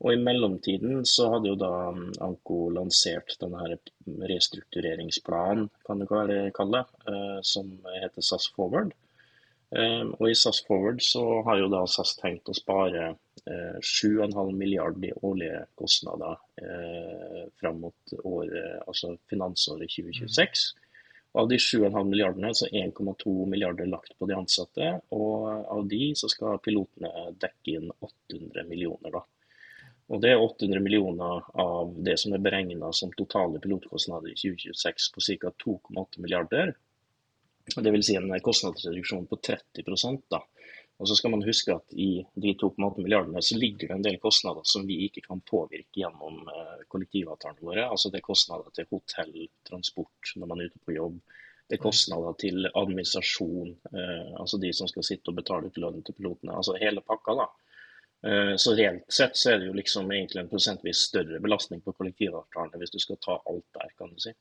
Og 0.00 0.14
I 0.14 0.20
mellomtiden 0.20 1.02
så 1.08 1.28
hadde 1.34 1.50
jo 1.50 1.58
da 1.60 1.72
Anko 2.24 2.70
lansert 2.72 3.34
denne 3.40 3.60
her 3.60 3.74
restruktureringsplanen, 4.30 5.66
kan 5.84 6.00
du 6.00 6.06
kalle 6.08 6.80
det, 6.80 7.24
som 7.44 7.74
heter 7.98 8.24
SAS 8.24 8.46
Forward. 8.54 8.94
Ehm, 9.70 10.14
og 10.18 10.26
I 10.26 10.34
SAS 10.34 10.64
Forward 10.66 11.02
så 11.04 11.22
har 11.46 11.60
jo 11.60 11.70
da 11.70 11.84
SAS 11.86 12.16
tenkt 12.18 12.50
å 12.50 12.56
spare 12.56 13.12
7,5 13.46 14.34
eh, 14.34 14.52
milliarder 14.56 15.08
i 15.08 15.16
årlige 15.26 15.64
kostnader 15.78 16.38
eh, 16.60 17.44
fram 17.60 17.78
mot 17.86 18.14
året, 18.24 18.82
altså 18.86 19.14
finansåret 19.30 19.92
2026. 19.94 20.64
Og 21.30 21.44
av 21.44 21.50
de 21.52 21.60
7,5 21.62 22.08
milliardene 22.10 22.50
så 22.58 22.66
er 22.66 22.88
1,2 22.88 23.34
milliarder 23.46 23.86
lagt 23.86 24.16
på 24.18 24.26
de 24.26 24.34
ansatte. 24.34 24.88
Og 25.14 25.46
av 25.46 25.84
de 25.90 26.10
så 26.18 26.30
skal 26.30 26.58
pilotene 26.64 27.30
dekke 27.38 27.76
inn 27.76 27.92
800 28.00 28.66
millioner. 28.66 29.14
da. 29.14 29.22
Og 30.10 30.18
Det 30.20 30.32
er 30.32 30.42
800 30.42 30.82
millioner 30.82 31.46
av 31.54 31.94
det 32.02 32.16
som 32.18 32.34
er 32.34 32.42
beregna 32.42 32.90
som 32.90 33.12
totale 33.14 33.62
pilotkostnader 33.62 34.32
i 34.32 34.38
2026 34.40 35.12
på 35.14 35.22
ca. 35.22 35.52
2,8 35.62 36.24
milliarder. 36.24 36.74
Dvs. 37.66 38.06
Si 38.06 38.16
en 38.16 38.32
kostnadsreduksjon 38.42 39.26
på 39.30 39.36
30 39.36 40.22
da. 40.30 40.40
Og 41.00 41.08
så 41.08 41.16
skal 41.16 41.32
man 41.32 41.44
huske 41.46 41.72
at 41.72 41.94
I 41.96 42.20
de 42.36 42.52
2,8 42.60 43.00
milliardene 43.00 43.40
så 43.42 43.56
ligger 43.56 43.88
det 43.88 43.94
en 43.94 44.04
del 44.04 44.18
kostnader 44.20 44.66
som 44.68 44.84
vi 44.88 44.98
ikke 45.06 45.22
kan 45.24 45.40
påvirke 45.48 46.02
gjennom 46.02 46.42
eh, 46.44 46.82
kollektivavtalene 46.92 47.64
våre. 47.64 47.86
Altså 47.88 48.10
Det 48.12 48.20
er 48.20 48.26
kostnader 48.26 48.74
til 48.76 48.88
hotell, 48.90 49.46
transport 49.68 50.34
når 50.36 50.50
man 50.50 50.60
er 50.60 50.68
ute 50.68 50.82
på 50.84 50.98
jobb. 50.98 51.16
Det 51.70 51.78
er 51.78 51.82
kostnader 51.86 52.36
til 52.42 52.68
administrasjon, 52.68 53.72
eh, 53.94 54.28
altså 54.42 54.60
de 54.60 54.74
som 54.76 54.90
skal 54.90 55.06
sitte 55.06 55.32
og 55.32 55.40
betale 55.40 55.70
ut 55.70 55.80
lønn 55.80 56.04
til 56.04 56.18
pilotene. 56.18 56.58
Altså 56.60 56.76
hele 56.82 57.00
pakka. 57.06 57.38
da. 57.40 57.48
Eh, 58.28 58.52
så 58.60 58.76
reelt 58.76 59.08
sett 59.08 59.40
så 59.40 59.54
er 59.54 59.62
det 59.62 59.70
jo 59.70 59.78
liksom 59.80 60.12
egentlig 60.12 60.42
en 60.42 60.52
prosentvis 60.52 61.06
større 61.08 61.40
belastning 61.40 61.80
på 61.80 61.96
kollektivavtalene 61.96 62.82
hvis 62.82 62.92
du 62.92 63.00
skal 63.00 63.16
ta 63.24 63.40
alt 63.40 63.68
der, 63.78 63.96
kan 63.96 64.12
du 64.12 64.20
si. 64.20 64.36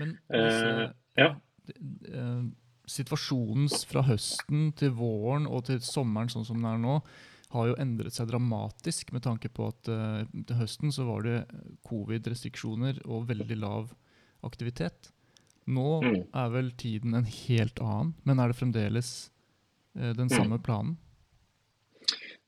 Men 0.00 0.16
hvis, 0.32 0.62
uh, 0.64 0.86
ja. 1.20 1.34
Eh, 1.70 2.42
situasjonen 2.90 3.68
fra 3.86 4.02
høsten 4.06 4.70
til 4.78 4.94
våren 4.98 5.46
og 5.46 5.68
til 5.68 5.80
sommeren 5.84 6.30
sånn 6.32 6.46
som 6.48 6.58
den 6.58 6.70
er 6.72 6.80
nå, 6.82 6.96
har 7.50 7.70
jo 7.70 7.78
endret 7.82 8.14
seg 8.14 8.28
dramatisk 8.30 9.10
med 9.14 9.24
tanke 9.26 9.50
på 9.50 9.68
at 9.72 9.90
uh, 9.90 10.22
til 10.46 10.58
høsten 10.58 10.92
så 10.94 11.06
var 11.08 11.24
det 11.26 11.38
covid-restriksjoner 11.88 13.00
og 13.10 13.26
veldig 13.30 13.58
lav 13.58 13.88
aktivitet. 14.46 15.10
Nå 15.70 15.88
mm. 16.04 16.20
er 16.30 16.52
vel 16.54 16.70
tiden 16.78 17.18
en 17.18 17.26
helt 17.26 17.82
annen, 17.82 18.14
men 18.22 18.42
er 18.42 18.52
det 18.52 18.58
fremdeles 18.60 19.10
uh, 19.98 20.12
den 20.14 20.30
samme 20.30 20.60
mm. 20.60 20.64
planen? 20.66 20.94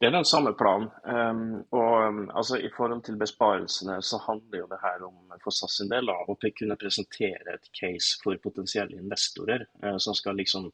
Det 0.03 0.09
er 0.09 0.17
den 0.17 0.25
samme 0.27 0.51
planen. 0.59 0.89
Um, 1.07 1.61
og 1.71 2.09
um, 2.09 2.23
altså, 2.35 2.57
I 2.59 2.71
forhold 2.77 3.05
til 3.07 3.21
besparelsene 3.21 4.01
så 4.03 4.19
handler 4.25 4.59
jo 4.59 4.71
det 4.73 4.81
her 4.83 5.05
om 5.07 5.37
for 5.45 5.55
SAS 5.55 5.77
sin 5.79 5.93
del 5.93 6.11
av 6.11 6.27
å 6.27 6.35
kunne 6.43 6.77
presentere 6.81 7.55
et 7.55 7.69
case 7.71 8.19
for 8.25 8.41
potensielle 8.43 8.99
investorer 8.99 9.63
uh, 9.85 9.95
som 10.03 10.17
skal 10.19 10.35
liksom 10.43 10.73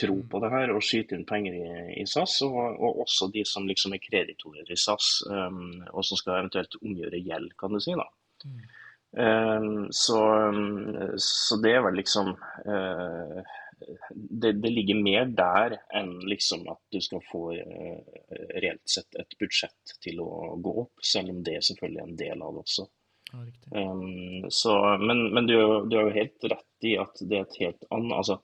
tro 0.00 0.16
på 0.24 0.40
det 0.40 0.50
her 0.54 0.72
og 0.72 0.80
skyte 0.80 1.18
inn 1.18 1.28
penger 1.28 1.58
i, 1.58 1.66
i 2.00 2.06
SAS. 2.08 2.38
Og, 2.48 2.56
og, 2.72 3.02
også 3.04 3.28
de 3.34 3.44
som 3.44 3.68
liksom 3.68 3.92
er 3.92 4.00
kreditorer 4.06 4.72
i 4.72 4.80
SAS, 4.80 5.18
um, 5.28 5.82
og 5.92 6.00
som 6.08 6.16
skal 6.22 6.38
eventuelt 6.38 6.80
omgjøre 6.80 7.20
gjeld, 7.20 7.52
kan 7.60 7.76
du 7.76 7.82
si. 7.84 7.92
da. 7.92 8.08
Mm. 8.48 9.90
Så, 9.92 10.18
så, 11.20 11.56
det 11.60 11.74
er 11.76 11.82
vel 11.84 11.98
liksom 12.00 12.30
uh, 12.32 13.52
det, 14.14 14.52
det, 14.52 14.70
ligger 14.70 15.02
mer 15.02 15.30
der 15.36 15.76
enn 15.94 16.14
liksom 16.28 16.64
at 16.72 16.80
du 16.92 17.00
skal 17.04 17.22
få 17.26 17.42
reelt 17.52 18.88
sett 18.88 19.18
et 19.20 19.36
budsjett 19.40 19.96
til 20.04 20.20
å 20.24 20.56
gå 20.62 20.74
opp, 20.84 21.04
selv 21.04 21.34
om 21.34 21.42
det 21.44 21.58
er 21.58 21.66
selvfølgelig 21.66 22.02
er 22.02 22.10
en 22.10 22.20
del 22.22 22.44
av 22.46 22.56
det 22.56 22.64
også. 22.66 22.86
Ja, 23.32 23.42
um, 23.92 24.50
så, 24.52 24.76
men, 25.00 25.28
men 25.34 25.46
du, 25.48 25.56
du 25.88 25.96
har 25.96 26.08
jo 26.08 26.16
helt 26.16 26.48
rett 26.52 26.88
i 26.88 26.96
at 27.00 27.20
det 27.20 27.38
er 27.38 27.46
et 27.46 27.60
helt 27.62 27.86
annet 27.90 28.18
altså, 28.18 28.40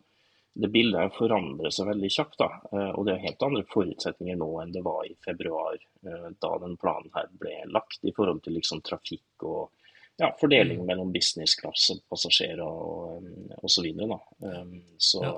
det 0.59 0.71
bildet 0.75 1.15
forandrer 1.15 1.71
seg 1.71 1.87
veldig 1.87 2.09
kjapt. 2.11 2.39
da, 2.41 2.49
eh, 2.73 2.91
Og 2.99 3.07
det 3.07 3.15
er 3.15 3.27
helt 3.29 3.45
andre 3.47 3.65
forutsetninger 3.73 4.39
nå 4.41 4.49
enn 4.63 4.73
det 4.75 4.83
var 4.83 5.05
i 5.07 5.15
februar, 5.25 5.77
eh, 6.03 6.29
da 6.43 6.51
den 6.65 6.77
planen 6.83 7.13
her 7.15 7.29
ble 7.31 7.55
lagt, 7.71 8.01
i 8.03 8.15
forhold 8.17 8.43
til 8.43 8.59
liksom 8.59 8.83
trafikk 8.83 9.47
og 9.47 9.71
ja, 10.19 10.33
fordeling 10.41 10.83
mm. 10.83 10.87
mellom 10.91 11.13
businessklasse-passasjerer 11.15 12.63
og 12.65 13.25
osv. 13.63 13.69
Så, 13.71 13.85
videre, 13.87 14.09
da. 14.17 14.55
så 14.99 15.25
ja. 15.25 15.35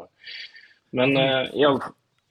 Men 0.97 1.15
uh, 1.19 1.47
ja. 1.55 1.75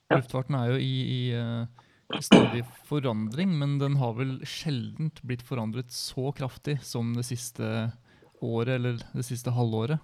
Luftfarten 0.10 0.58
er 0.58 0.74
jo 0.74 0.80
i, 0.82 0.94
i 1.14 2.22
stadig 2.26 2.64
forandring, 2.90 3.54
men 3.60 3.78
den 3.82 4.00
har 4.02 4.16
vel 4.18 4.40
sjelden 4.50 5.12
blitt 5.22 5.46
forandret 5.46 5.94
så 5.94 6.34
kraftig 6.36 6.80
som 6.84 7.14
det 7.16 7.28
siste 7.30 7.92
året 8.42 8.80
eller 8.80 8.98
det 9.14 9.26
siste 9.28 9.54
halvåret? 9.54 10.00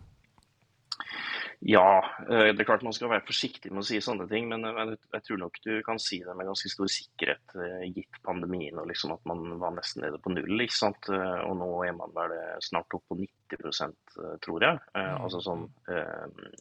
Ja, 1.68 2.06
eh, 2.30 2.52
det 2.54 2.62
er 2.62 2.68
klart 2.68 2.84
man 2.86 2.94
skal 2.94 3.10
være 3.10 3.26
forsiktig 3.26 3.72
med 3.74 3.82
å 3.82 3.88
si 3.88 3.98
sånne 4.04 4.28
ting, 4.30 4.46
men 4.52 4.68
eh, 4.70 4.92
jeg 5.16 5.24
tror 5.26 5.40
nok 5.42 5.56
du 5.64 5.72
kan 5.86 5.98
si 6.02 6.20
det 6.22 6.36
med 6.38 6.46
ganske 6.46 6.70
stor 6.70 6.92
sikkerhet, 6.94 7.56
eh, 7.58 7.88
gitt 7.90 8.20
pandemien 8.28 8.78
og 8.78 8.86
liksom 8.92 9.16
at 9.16 9.24
man 9.26 9.42
var 9.62 9.74
nesten 9.74 10.06
nede 10.06 10.20
på 10.22 10.36
null. 10.36 10.62
ikke 10.62 10.78
sant? 10.78 11.10
Og 11.10 11.56
nå 11.58 11.70
er 11.88 11.96
man 11.98 12.14
vel 12.14 12.36
snart 12.62 12.94
opp 12.94 13.08
på 13.10 13.18
90% 13.18 13.98
tror 14.46 14.66
jeg. 14.68 14.84
Mm. 14.94 15.18
Altså 15.26 15.42
sånn 15.42 15.66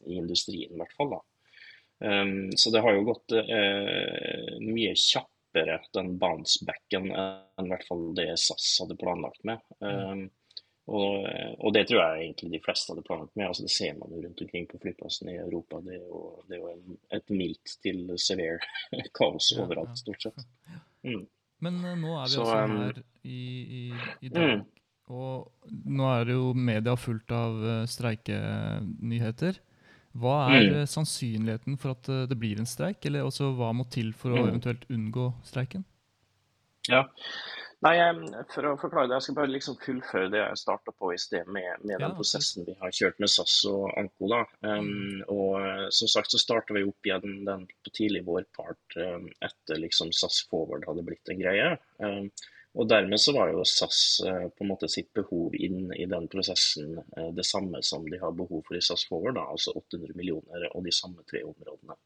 i 0.08 0.16
industrien 0.16 0.72
i 0.72 0.80
hvert 0.80 0.96
fall. 0.96 1.12
da. 1.12 1.20
Så 2.56 2.72
det 2.72 2.82
har 2.84 2.96
jo 2.96 3.06
gått 3.08 3.34
mye 4.64 4.94
kjappere, 4.98 5.78
den 5.96 6.14
bounce-backen, 6.20 7.10
enn 7.12 7.68
i 7.68 7.72
hvert 7.72 7.86
fall 7.88 8.06
det 8.16 8.30
SAS 8.40 8.72
hadde 8.82 8.98
planlagt 9.00 9.44
med. 9.48 9.60
Og, 10.84 11.24
og, 11.64 11.70
det 11.72 11.86
tror 11.88 12.02
jeg 12.02 12.24
egentlig 12.26 12.50
de 12.52 12.60
fleste 12.64 12.92
hadde 12.92 13.04
planlagt 13.06 13.32
med. 13.38 13.46
altså 13.46 13.64
Det 13.64 13.72
ser 13.72 13.94
man 13.96 14.12
jo 14.12 14.20
rundt 14.20 14.42
omkring 14.44 14.66
på 14.68 14.80
flyplassen 14.82 15.30
i 15.32 15.38
Europa. 15.40 15.80
Det 15.84 15.96
er 15.96 16.02
jo, 16.02 16.20
det 16.48 16.58
er 16.58 16.60
jo 16.60 16.96
et 17.18 17.32
mildt 17.32 17.76
til 17.84 18.02
severe 18.20 18.58
kaos 19.18 19.52
overalt, 19.58 19.96
stort 20.04 20.28
sett. 20.28 20.44
Mm. 21.04 21.26
Men 21.60 21.74
uh, 21.84 21.90
nå 22.00 22.14
er 22.16 22.22
vi 22.24 22.32
Så, 22.32 22.44
altså 22.48 22.60
um, 22.64 22.76
her 22.80 22.98
i, 23.28 23.40
i, 23.60 23.80
i 24.24 24.28
dag, 24.32 24.54
mm. 24.54 24.62
og 25.12 25.74
nå 25.84 26.06
er 26.08 26.24
det 26.24 26.36
jo 26.38 26.46
media 26.56 26.94
fullt 26.96 27.34
av 27.36 27.58
uh, 27.60 27.72
streikenyheter. 27.84 29.58
Hva 30.16 30.38
er 30.54 30.70
mm. 30.70 30.78
sannsynligheten 30.88 31.76
for 31.82 31.92
at 31.92 32.08
det 32.30 32.38
blir 32.40 32.56
en 32.56 32.70
streik, 32.70 33.04
eller 33.04 33.28
også 33.28 33.50
hva 33.58 33.68
må 33.76 33.84
til 33.92 34.14
for 34.16 34.32
å 34.32 34.40
mm. 34.40 34.48
eventuelt 34.48 34.88
unngå 34.96 35.26
streiken? 35.44 35.84
Ja, 36.88 37.04
Nei, 37.84 37.98
For 38.48 38.64
å 38.64 38.76
forklare 38.80 39.10
det, 39.10 39.18
jeg 39.18 39.26
skal 39.26 39.36
bare 39.36 39.52
liksom 39.52 39.76
fullføre 39.82 40.30
det 40.32 40.40
jeg 40.40 40.60
starta 40.62 40.94
på 40.96 41.10
i 41.12 41.18
sted 41.20 41.50
med, 41.52 41.82
med 41.84 42.00
den 42.00 42.14
prosessen 42.16 42.64
vi 42.64 42.76
har 42.80 42.94
kjørt 42.96 43.20
med 43.20 43.32
SAS 43.32 43.58
og 43.68 43.90
Anko. 44.00 44.30
da. 44.32 44.40
Um, 44.64 45.20
og 45.28 45.58
eh, 45.60 45.84
Som 45.92 46.08
sagt 46.08 46.32
så 46.32 46.40
starta 46.40 46.76
vi 46.76 46.86
opp 46.88 47.04
igjen 47.10 47.44
den 47.44 47.66
på 47.68 47.92
tidlig 47.92 48.24
vårpart 48.24 48.96
um, 48.96 49.28
etter 49.44 49.82
liksom 49.82 50.14
SAS 50.16 50.40
Forward 50.48 50.88
hadde 50.88 51.04
blitt 51.04 51.32
en 51.32 51.42
greie. 51.42 51.70
Um, 52.00 52.32
og 52.74 52.88
Dermed 52.90 53.20
så 53.22 53.36
var 53.36 53.52
jo 53.52 53.66
SAS 53.68 54.00
uh, 54.24 54.48
på 54.48 54.64
en 54.64 54.72
måte 54.72 54.88
sitt 54.90 55.12
behov 55.14 55.52
inn 55.54 55.92
i 55.92 56.08
den 56.10 56.24
prosessen 56.32 56.96
uh, 57.18 57.28
det 57.36 57.44
samme 57.46 57.84
som 57.84 58.08
de 58.08 58.18
har 58.22 58.32
behov 58.34 58.64
for 58.64 58.80
i 58.80 58.82
SAS 58.82 59.04
Forward, 59.10 59.36
da, 59.36 59.44
altså 59.52 59.76
800 59.76 60.16
millioner 60.16 60.70
og 60.72 60.88
de 60.88 60.96
samme 61.02 61.22
tre 61.28 61.44
områdene. 61.44 62.00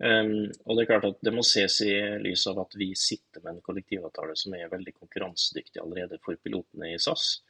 Um, 0.00 0.48
og 0.64 0.76
Det 0.76 0.82
er 0.82 0.88
klart 0.94 1.08
at 1.10 1.18
det 1.26 1.32
må 1.36 1.42
ses 1.44 1.82
i 1.84 1.92
lys 2.24 2.46
av 2.48 2.62
at 2.62 2.72
vi 2.80 2.94
sitter 2.96 3.42
med 3.44 3.58
en 3.58 3.64
kollektivavtale 3.64 4.32
som 4.38 4.54
er 4.56 4.72
veldig 4.72 4.94
konkurransedyktig 4.96 5.82
allerede 5.82 6.16
for 6.24 6.40
pilotene 6.40 6.94
i 6.94 7.00
SAS. 7.00 7.42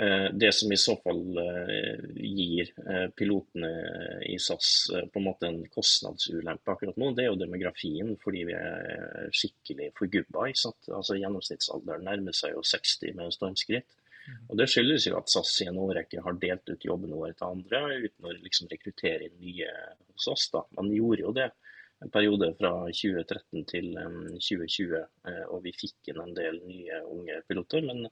Uh, 0.00 0.30
det 0.32 0.52
som 0.56 0.72
i 0.72 0.78
så 0.80 0.94
fall 1.02 1.20
uh, 1.36 2.06
gir 2.14 2.70
uh, 2.86 3.10
pilotene 3.12 3.70
i 4.30 4.38
SAS 4.40 4.72
på 5.12 5.20
en 5.20 5.26
måte 5.26 5.50
en 5.50 5.60
kostnadsulempe 5.74 6.72
akkurat 6.72 6.96
nå, 7.00 7.10
det 7.12 7.26
er 7.26 7.32
jo 7.34 7.40
demografien, 7.42 8.14
fordi 8.22 8.46
vi 8.48 8.56
er 8.56 9.28
skikkelig 9.36 9.92
forgubba. 9.98 10.48
Altså 10.48 11.18
Gjennomsnittsalderen 11.20 12.06
nærmer 12.08 12.36
seg 12.36 12.56
jo 12.56 12.64
60 12.64 13.18
med 13.18 13.36
stormskritt. 13.36 13.98
Og 14.48 14.56
Det 14.56 14.68
skyldes 14.70 15.08
jo 15.08 15.18
at 15.18 15.28
SAS 15.32 15.52
i 15.64 15.68
en 15.68 15.80
årrekke 15.80 16.22
har 16.24 16.36
delt 16.40 16.70
ut 16.70 16.84
jobbene 16.86 17.18
våre 17.18 17.34
til 17.36 17.50
andre 17.50 17.98
uten 18.06 18.28
å 18.28 18.34
liksom 18.36 18.70
rekruttere 18.70 19.26
inn 19.26 19.40
nye 19.42 19.68
hos 20.14 20.28
oss. 20.32 20.48
da. 20.54 20.64
Man 20.78 20.92
gjorde 20.94 21.26
jo 21.26 21.34
det 21.36 21.50
en 22.00 22.10
periode 22.12 22.48
fra 22.58 22.72
2013 22.88 23.64
til 23.68 23.92
2020, 23.96 25.00
eh, 25.28 25.42
og 25.52 25.64
vi 25.66 25.74
fikk 25.76 26.12
inn 26.12 26.22
en 26.22 26.34
del 26.36 26.60
nye 26.64 27.02
unge 27.12 27.40
piloter. 27.48 27.84
Men 27.84 28.06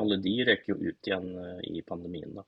alle 0.00 0.20
de 0.24 0.34
røk 0.48 0.68
jo 0.70 0.78
ut 0.80 1.10
igjen 1.10 1.30
eh, 1.42 1.64
i 1.74 1.82
pandemien. 1.86 2.32
da. 2.38 2.46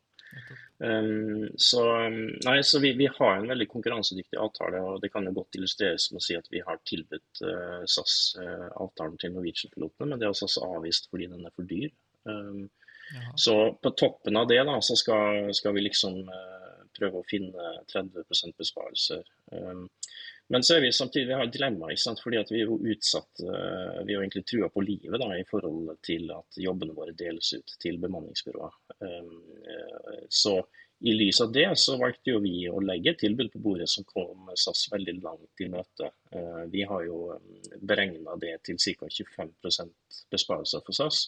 Um, 0.78 1.46
så, 1.56 1.82
nei, 2.10 2.56
så 2.66 2.80
vi, 2.82 2.90
vi, 2.98 3.06
har 3.18 3.36
en 3.36 3.46
veldig 3.48 3.68
konkurransedyktig 3.70 4.40
avtale, 4.42 4.80
og 4.82 4.98
det 5.00 5.12
kan 5.14 5.24
jo 5.24 5.32
godt 5.36 5.56
illustreres 5.56 6.10
med 6.10 6.20
å 6.20 6.24
si 6.26 6.36
at 6.36 6.50
vi 6.52 6.60
har 6.66 6.80
tilbudt 6.88 7.44
uh, 7.46 7.84
SAS 7.88 8.16
uh, 8.40 8.66
avtalen 8.82 9.14
til 9.22 9.32
Norwegian-pilotene, 9.36 10.10
men 10.10 10.20
det 10.20 10.28
er 10.28 10.36
SAS 10.36 10.58
avvist 10.66 11.08
fordi 11.12 11.30
den 11.32 11.46
er 11.46 11.54
for 11.54 11.70
dyr. 11.70 11.94
Um, 12.28 12.66
så 13.38 13.54
på 13.78 13.94
toppen 13.96 14.36
av 14.36 14.50
det 14.50 14.58
da, 14.66 14.80
så 14.82 14.98
skal, 14.98 15.54
skal 15.56 15.76
vi 15.78 15.86
liksom 15.86 16.18
uh, 16.26 16.82
prøve 16.98 17.22
å 17.22 17.28
finne 17.28 17.72
30 17.92 18.56
besparelser. 18.58 19.22
Um, 19.54 19.86
men 20.48 20.62
så 20.62 20.76
er 20.76 20.84
vi 20.84 20.92
samtidig 20.94 21.28
vi 21.28 21.34
har 21.34 21.46
et 21.46 21.52
dilemma, 21.52 21.90
fordi 22.22 22.42
vi 22.50 22.60
er 22.60 22.68
jo 22.68 22.78
utsatt 22.78 23.42
eh, 23.42 24.02
Vi 24.06 24.14
er 24.14 24.20
egentlig 24.20 24.44
trua 24.46 24.68
på 24.70 24.84
livet 24.84 25.18
da, 25.22 25.30
i 25.34 25.46
forhold 25.48 25.96
til 26.06 26.30
at 26.34 26.58
jobbene 26.62 26.94
våre 26.94 27.14
deles 27.18 27.52
ut 27.56 27.76
til 27.82 27.98
bemanningsbyråer. 28.02 28.76
Um, 29.02 29.32
eh, 29.66 30.20
så 30.30 30.60
i 31.04 31.12
lys 31.12 31.40
av 31.44 31.50
det 31.52 31.66
så 31.78 31.96
valgte 32.00 32.32
jo 32.32 32.38
vi 32.40 32.68
å 32.70 32.80
legge 32.80 33.12
et 33.12 33.18
tilbud 33.20 33.50
på 33.52 33.60
bordet 33.64 33.88
som 33.90 34.06
kom 34.08 34.48
SAS 34.56 34.86
veldig 34.92 35.18
langt 35.18 35.64
i 35.64 35.68
møte. 35.72 36.12
Eh, 36.32 36.62
vi 36.72 36.86
har 36.88 37.02
jo 37.04 37.18
beregna 37.82 38.38
det 38.40 38.54
til 38.64 38.78
ca. 38.78 39.10
25% 39.10 40.22
besparelser 40.32 40.86
for 40.86 40.96
SAS. 40.96 41.26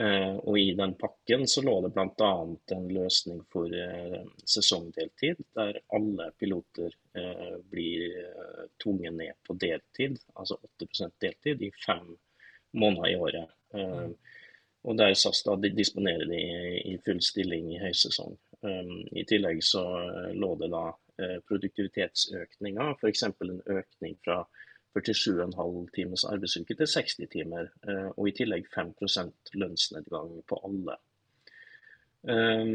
Eh, 0.00 0.36
og 0.46 0.58
i 0.58 0.74
den 0.78 0.92
pakken 0.94 1.42
så 1.50 1.62
lå 1.66 1.72
det 1.82 1.88
bl.a. 1.96 2.30
en 2.76 2.84
løsning 2.94 3.40
for 3.50 3.72
eh, 3.74 4.20
sesongdeltid, 4.46 5.40
der 5.58 5.80
alle 5.96 6.28
piloter 6.38 6.94
eh, 7.18 7.56
blir 7.72 8.04
tvunget 8.78 9.16
ned 9.16 9.34
på 9.42 9.56
deltid, 9.58 10.20
altså 10.38 10.60
8% 10.84 11.16
deltid, 11.24 11.64
i 11.66 11.72
fem 11.82 12.12
måneder 12.78 13.10
i 13.10 13.16
året. 13.18 13.56
Mm. 13.74 14.14
Og 14.86 14.96
der 15.00 15.16
SAS 15.18 15.42
da 15.42 15.56
disponerer 15.66 16.30
de 16.30 16.38
i 16.92 16.94
full 17.02 17.18
stilling 17.24 17.72
i 17.74 17.80
høysesong. 17.82 18.36
I 19.18 19.24
tillegg 19.28 19.58
så 19.66 19.82
lå 20.32 20.52
det 20.60 20.68
da 20.72 20.84
produktivitetsøkninger, 21.50 22.94
f.eks. 23.00 23.24
en 23.26 23.58
økning 23.74 24.14
fra 24.24 24.38
47,5 24.96 25.90
times 25.94 26.24
arbeidsuke 26.28 26.76
til 26.76 26.88
60 26.88 27.28
timer, 27.32 27.68
eh, 27.88 28.08
og 28.14 28.28
i 28.28 28.36
tillegg 28.36 28.70
5% 28.72 29.52
lønnsnedgang 29.54 30.40
på 30.48 30.60
alle. 30.68 30.96
Eh, 32.28 32.72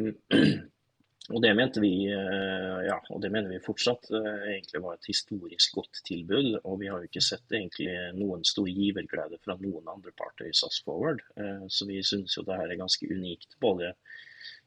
og 1.34 1.40
det 1.44 1.54
mente 1.58 1.84
vi, 1.84 1.94
eh, 2.12 2.80
ja, 2.88 3.00
og 3.10 3.24
det 3.24 3.32
mener 3.34 3.52
vi 3.52 3.62
fortsatt 3.64 4.12
egentlig 4.14 4.84
var 4.84 4.98
et 5.00 5.10
historisk 5.10 5.80
godt 5.80 6.04
tilbud. 6.08 6.60
Og 6.64 6.80
vi 6.84 6.92
har 6.92 7.02
jo 7.02 7.10
ikke 7.10 7.24
sett 7.24 7.48
egentlig 7.52 7.90
noen 8.20 8.46
stor 8.48 8.70
giverglede 8.70 9.42
fra 9.44 9.58
noen 9.60 9.90
andre 9.96 10.14
parter 10.16 10.50
i 10.50 10.56
SAS 10.56 10.84
Forward. 10.86 11.24
Så 11.70 11.90
vi 11.90 12.04
synes 12.04 12.38
jo 12.38 12.46
det 12.48 12.60
her 12.60 12.70
er 12.70 12.84
ganske 12.84 13.10
unikt. 13.10 13.58
både 13.60 13.96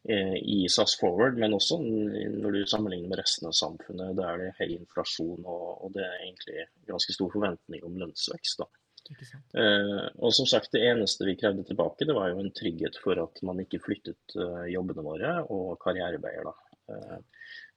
i 0.07 0.69
SAS 0.71 0.95
Forward, 1.01 1.39
men 1.41 1.57
også 1.57 1.81
når 1.83 2.55
du 2.55 2.59
sammenligner 2.71 3.11
med 3.11 3.19
resten 3.19 3.49
av 3.49 3.55
samfunnet. 3.59 4.15
Der 4.19 4.39
det 4.39 4.49
er 4.51 4.59
høy 4.61 4.75
inflasjon 4.77 5.43
og, 5.43 5.89
det 5.95 6.05
er 6.05 6.19
egentlig 6.21 6.67
ganske 6.87 7.17
stor 7.17 7.33
forventning 7.33 7.83
om 7.87 7.97
lønnsvekst. 7.99 8.63
Eh, 9.55 10.07
og 10.19 10.35
som 10.35 10.47
sagt, 10.51 10.73
Det 10.73 10.83
eneste 10.83 11.27
vi 11.27 11.37
krevde 11.39 11.65
tilbake, 11.65 12.07
det 12.07 12.15
var 12.15 12.31
jo 12.31 12.41
en 12.43 12.53
trygghet 12.53 12.99
for 13.03 13.19
at 13.23 13.43
man 13.47 13.61
ikke 13.63 13.83
flyttet 13.83 14.37
uh, 14.39 14.67
jobbene 14.71 15.05
våre 15.07 15.33
og 15.51 15.79
karriereveier. 15.83 16.47
da. 16.47 17.19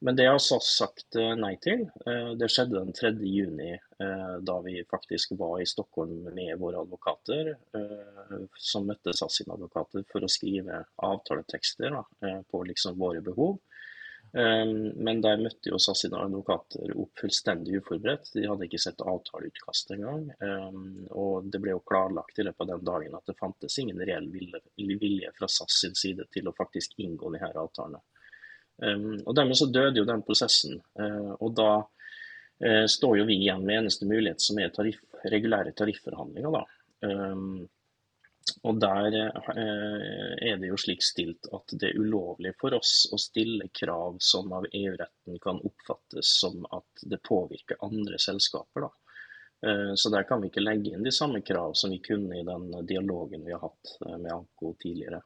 Men 0.02 0.16
det 0.16 0.26
har 0.26 0.40
SAS 0.40 0.68
sagt 0.78 1.16
eh, 1.20 1.34
nei 1.36 1.56
til. 1.60 1.82
Eh, 2.08 2.32
det 2.40 2.48
skjedde 2.52 2.80
den 2.80 2.96
3. 2.96 3.12
juni, 3.28 3.74
eh, 3.76 4.36
da 4.48 4.56
vi 4.64 4.78
faktisk 4.88 5.34
var 5.40 5.60
i 5.60 5.68
Stockholm 5.68 6.30
med 6.36 6.56
våre 6.60 6.80
advokater, 6.86 7.56
som 8.56 8.88
møtte 8.88 9.14
SAS 9.14 9.42
sine 9.42 9.58
advokater 9.58 10.06
for 10.12 10.24
å 10.24 10.32
skrive 10.32 10.86
avtaletekster 11.04 11.92
da, 11.98 12.04
på 12.48 12.62
liksom 12.70 12.96
våre 13.00 13.22
behov. 13.26 13.58
Men 14.30 15.24
der 15.24 15.40
møtte 15.42 15.72
jo 15.72 15.80
SAS 15.82 16.04
sine 16.04 16.20
advokater 16.22 16.92
opp 17.02 17.18
fullstendig 17.18 17.80
uforberedt. 17.80 18.30
De 18.36 18.44
hadde 18.46 18.68
ikke 18.68 18.82
sett 18.84 19.02
avtaleutkastet 19.02 19.96
engang. 19.96 20.28
Og 21.18 21.48
det 21.50 21.62
ble 21.64 21.74
jo 21.74 21.82
klarlagt 21.90 22.38
i 22.38 22.46
løpet 22.46 22.62
av 22.68 22.70
den 22.76 22.86
dagen 22.92 23.18
at 23.18 23.32
det 23.32 23.40
fantes 23.40 23.80
ingen 23.82 24.04
reell 24.06 24.30
vilje 24.30 25.34
fra 25.40 25.50
SAS 25.50 25.80
sin 25.82 25.98
side 25.98 26.28
til 26.36 26.52
å 26.52 26.56
faktisk 26.60 26.94
inngå 27.02 27.34
de 27.34 27.42
her 27.42 27.58
avtalene. 27.58 28.04
Um, 28.80 29.18
og 29.26 29.34
Dermed 29.36 29.60
så 29.60 29.70
døde 29.72 30.02
jo 30.02 30.08
den 30.08 30.26
prosessen. 30.26 30.80
Uh, 31.00 31.36
og 31.40 31.56
da 31.58 31.72
står 32.92 33.14
jo 33.16 33.24
vi 33.24 33.38
igjen 33.40 33.62
med 33.64 33.78
eneste 33.86 34.04
mulighet, 34.04 34.42
som 34.44 34.58
er 34.60 34.72
tariff, 34.76 34.98
regulære 35.32 35.72
tarifforhandlinger. 35.80 36.58
da. 36.58 36.66
Um, 37.08 37.62
og 38.64 38.80
Der 38.80 39.16
eh, 39.16 40.52
er 40.52 40.58
det 40.60 40.72
jo 40.72 40.78
slik 40.80 41.04
stilt 41.06 41.50
at 41.56 41.76
det 41.80 41.92
er 41.92 42.00
ulovlig 42.02 42.54
for 42.60 42.76
oss 42.78 43.08
å 43.14 43.20
stille 43.22 43.70
krav 43.74 44.18
som 44.24 44.52
av 44.56 44.68
EU-retten 44.72 45.40
kan 45.44 45.62
oppfattes 45.70 46.34
som 46.42 46.66
at 46.76 47.06
det 47.12 47.22
påvirker 47.24 47.80
andre 47.86 48.20
selskaper. 48.20 48.88
da. 48.88 48.92
Eh, 49.70 49.94
så 49.96 50.12
der 50.14 50.28
kan 50.28 50.42
vi 50.42 50.52
ikke 50.52 50.66
legge 50.66 50.96
inn 50.96 51.06
de 51.06 51.16
samme 51.16 51.42
krav 51.46 51.76
som 51.80 51.94
vi 51.94 52.02
kunne 52.04 52.40
i 52.40 52.46
den 52.48 52.72
dialogen 52.88 53.46
vi 53.46 53.56
har 53.56 53.64
hatt 53.64 53.96
eh, 54.06 54.18
med 54.18 54.34
Anko 54.34 54.76
tidligere. 54.80 55.24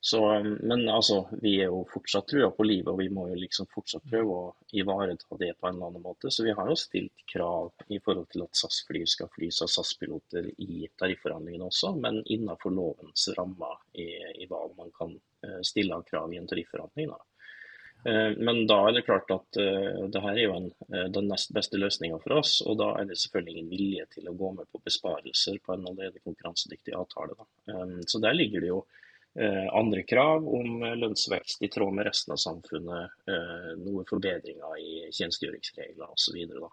Så, 0.00 0.20
men 0.62 0.88
altså, 0.88 1.28
vi 1.42 1.56
er 1.60 1.70
jo 1.72 1.80
fortsatt 1.90 2.28
trua 2.30 2.50
på 2.54 2.64
livet, 2.66 2.92
og 2.92 3.00
vi 3.00 3.08
må 3.10 3.24
jo 3.30 3.38
liksom 3.40 3.66
fortsatt 3.72 4.04
prøve 4.06 4.34
å 4.38 4.50
ivareta 4.78 5.38
det 5.40 5.54
på 5.58 5.66
en 5.66 5.78
eller 5.78 5.90
annen 5.90 6.04
måte. 6.04 6.30
Så 6.30 6.44
vi 6.46 6.52
har 6.54 6.68
jo 6.70 6.76
stilt 6.78 7.24
krav 7.32 7.72
i 7.90 7.98
forhold 8.04 8.28
til 8.30 8.44
at 8.44 8.60
SAS-fly 8.60 9.02
skal 9.10 9.30
flys 9.34 9.62
av 9.64 9.72
SAS-piloter 9.72 10.50
i 10.62 10.84
tarifforhandlingene 11.00 11.66
også, 11.66 11.94
men 11.98 12.20
innenfor 12.22 12.74
lovens 12.76 13.26
rammer 13.38 13.80
i, 13.98 14.10
i, 14.44 14.46
hva 14.50 14.60
man 14.76 14.92
kan 14.94 15.16
eh, 15.16 15.62
stille 15.66 15.96
av 15.96 16.04
krav 16.06 16.30
i 16.30 16.38
en 16.38 16.46
tarifforhandling. 16.52 17.10
Da. 17.10 17.18
Eh, 18.12 18.36
men 18.36 18.62
da 18.70 18.76
er 18.86 18.94
det 18.94 19.06
klart 19.08 19.32
at 19.34 19.58
uh, 19.58 20.04
det 20.12 20.22
her 20.22 20.36
er 20.36 20.44
jo 20.44 20.58
en, 20.60 20.68
den 21.16 21.26
nest 21.32 21.50
beste 21.56 21.80
løsninga 21.80 22.20
for 22.22 22.36
oss. 22.38 22.60
Og 22.62 22.78
da 22.78 22.92
er 23.00 23.08
det 23.08 23.18
selvfølgelig 23.24 23.56
ingen 23.56 23.72
vilje 23.72 24.06
til 24.18 24.30
å 24.30 24.36
gå 24.38 24.52
med 24.60 24.70
på 24.70 24.84
besparelser 24.86 25.58
på 25.66 25.74
en 25.74 25.88
allerede 25.90 26.22
konkurransedyktig 26.22 26.94
avtale. 26.94 27.34
Um, 27.72 27.98
så 28.06 28.22
der 28.22 28.38
ligger 28.38 28.62
det 28.62 28.70
jo 28.70 28.84
andre 29.36 30.02
krav 30.08 30.46
om 30.48 30.80
lønnsvekst 30.96 31.62
i 31.66 31.68
tråd 31.72 31.92
med 31.96 32.06
resten 32.08 32.32
av 32.32 32.40
samfunnet, 32.40 33.12
noe 33.26 33.76
noen 33.82 34.08
forbedringer 34.08 34.80
i 34.80 35.06
tjenestegjøringsregler 35.12 36.08
osv. 36.08 36.38
Så, 36.46 36.70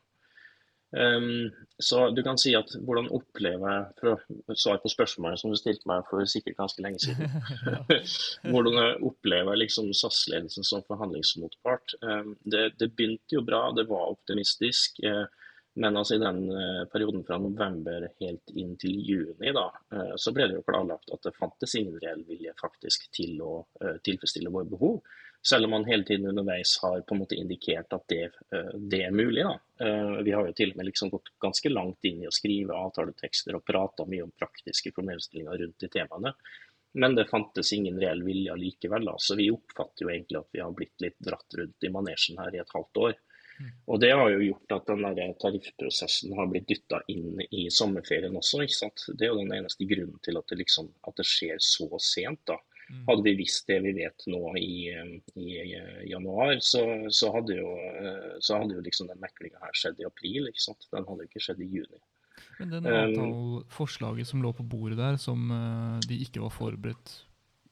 um, 0.95 1.49
så 1.81 2.05
du 2.15 2.21
kan 2.23 2.39
si 2.39 2.53
at 2.55 2.71
hvordan 2.85 3.09
opplever 3.15 3.89
For 3.99 4.13
å 4.13 4.55
svare 4.55 4.79
på 4.83 4.91
spørsmålet 4.93 5.41
som 5.41 5.51
du 5.51 5.59
stilte 5.59 5.89
meg 5.89 6.07
for 6.07 6.23
sikkert 6.29 6.59
ganske 6.61 6.85
lenge 6.85 7.03
siden. 7.03 7.35
hvordan 8.53 8.79
jeg 8.79 8.99
opplever 9.11 9.59
liksom 9.59 9.91
SAS-ledelsen 9.91 10.67
som 10.67 10.85
forhandlingsmotpart. 10.87 11.97
Um, 11.99 12.35
det, 12.47 12.69
det, 12.79 12.93
begynte 12.95 13.39
jo 13.39 13.43
bra, 13.43 13.65
det 13.75 13.89
var 13.91 14.13
optimistisk. 14.15 15.03
Uh, 15.03 15.25
men 15.73 15.97
altså 15.97 16.15
i 16.15 16.21
den 16.21 16.43
eh, 16.51 16.85
perioden 16.91 17.23
fra 17.25 17.39
november 17.41 18.05
helt 18.21 18.51
inn 18.53 18.75
til 18.77 18.93
juni, 18.93 19.49
da, 19.55 19.65
eh, 19.95 20.13
så 20.21 20.33
ble 20.35 20.45
det 20.49 20.59
jo 20.59 20.65
klarlagt 20.67 21.09
at 21.15 21.25
det 21.25 21.33
fantes 21.37 21.73
ingen 21.79 21.97
reell 22.01 22.21
vilje 22.27 22.53
faktisk 22.59 23.07
til 23.15 23.41
å 23.41 23.53
eh, 23.81 23.97
tilfredsstille 24.05 24.53
våre 24.53 24.69
behov. 24.69 24.99
Selv 25.43 25.67
om 25.67 25.73
man 25.75 25.87
hele 25.89 26.05
tiden 26.07 26.29
underveis 26.29 26.77
har 26.83 27.01
på 27.01 27.15
en 27.15 27.23
måte 27.23 27.35
indikert 27.35 27.91
at 27.91 28.05
det, 28.07 28.29
det 28.79 29.01
er 29.03 29.11
mulig. 29.11 29.41
Da. 29.43 29.89
Vi 30.23 30.31
har 30.31 30.45
jo 30.47 30.53
til 30.55 30.71
og 30.71 30.77
med 30.79 30.87
liksom 30.87 31.09
gått 31.11 31.33
ganske 31.43 31.71
langt 31.73 32.07
inn 32.07 32.21
i 32.23 32.29
å 32.29 32.31
skrive 32.31 32.77
avtaletekster 32.79 33.57
og 33.57 33.65
prata 33.67 34.05
mye 34.07 34.23
om 34.23 34.31
praktiske 34.31 34.93
problemstillinger 34.95 35.59
rundt 35.65 35.83
de 35.83 35.89
temaene. 35.91 36.31
Men 36.95 37.17
det 37.19 37.27
fantes 37.27 37.73
ingen 37.75 37.99
reell 37.99 38.23
vilje 38.23 38.55
likevel. 38.55 39.03
Da. 39.11 39.17
Så 39.19 39.35
vi 39.35 39.49
oppfatter 39.51 40.05
jo 40.05 40.13
egentlig 40.13 40.39
at 40.39 40.55
vi 40.55 40.63
har 40.63 40.79
blitt 40.79 41.03
litt 41.03 41.19
dratt 41.19 41.59
rundt 41.59 41.89
i 41.89 41.91
manesjen 41.91 42.39
her 42.39 42.55
i 42.55 42.63
et 42.63 42.75
halvt 42.77 43.03
år. 43.03 43.19
Og 43.85 43.99
Det 43.99 44.11
har 44.11 44.29
jo 44.31 44.43
gjort 44.47 44.75
at 44.77 44.91
den 44.91 45.03
der 45.17 45.33
tariffprosessen 45.41 46.35
har 46.37 46.49
blitt 46.51 46.67
dytta 46.69 47.01
inn 47.11 47.41
i 47.51 47.67
sommerferien 47.71 48.35
også. 48.39 48.63
ikke 48.63 48.77
sant? 48.77 49.05
Det 49.17 49.27
er 49.27 49.33
jo 49.33 49.41
den 49.41 49.55
eneste 49.57 49.87
grunnen 49.89 50.19
til 50.25 50.39
at 50.39 50.47
det, 50.51 50.59
liksom, 50.63 50.89
at 51.07 51.19
det 51.19 51.27
skjer 51.27 51.59
så 51.63 51.89
sent. 52.01 52.41
da. 52.49 52.57
Mm. 52.89 53.03
Hadde 53.07 53.25
vi 53.27 53.35
visst 53.39 53.67
det 53.69 53.79
vi 53.85 53.93
vet 53.95 54.25
nå 54.27 54.41
i, 54.59 54.73
i 55.39 55.49
januar, 56.09 56.57
så, 56.59 56.83
så, 57.07 57.31
hadde 57.35 57.59
jo, 57.59 57.69
så 58.43 58.59
hadde 58.59 58.75
jo 58.75 58.83
liksom 58.83 59.11
den 59.11 59.21
meklinga 59.23 59.61
her 59.63 59.77
skjedd 59.77 60.01
i 60.03 60.09
april. 60.09 60.49
ikke 60.51 60.65
sant? 60.65 60.89
Den 60.91 61.07
hadde 61.07 61.25
jo 61.25 61.31
ikke 61.31 61.45
skjedd 61.47 61.63
i 61.63 61.69
juni. 61.77 62.01
Men 62.59 62.73
den 62.73 62.89
avtaleforslaget 62.89 64.29
som 64.29 64.43
lå 64.43 64.51
på 64.55 64.65
bordet 64.67 64.99
der, 64.99 65.15
som 65.21 65.47
eh, 65.53 66.03
de 66.07 66.19
ikke 66.25 66.43
var 66.43 66.53
forberedt 66.53 67.15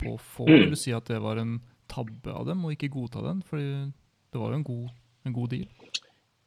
på 0.02 0.16
å 0.16 0.22
få, 0.22 0.48
mm. 0.48 0.56
vil 0.58 0.74
du 0.74 0.80
si 0.80 0.94
at 0.96 1.12
det 1.12 1.20
var 1.22 1.42
en 1.42 1.60
tabbe 1.92 2.34
av 2.34 2.48
dem 2.48 2.64
å 2.66 2.72
ikke 2.74 2.92
godta 2.94 3.24
den? 3.26 3.44
For 3.46 3.60
det 3.60 4.40
var 4.40 4.54
jo 4.54 4.62
en 4.62 4.68
god 4.68 4.90
en 5.24 5.34
god 5.34 5.50
deal? 5.54 5.68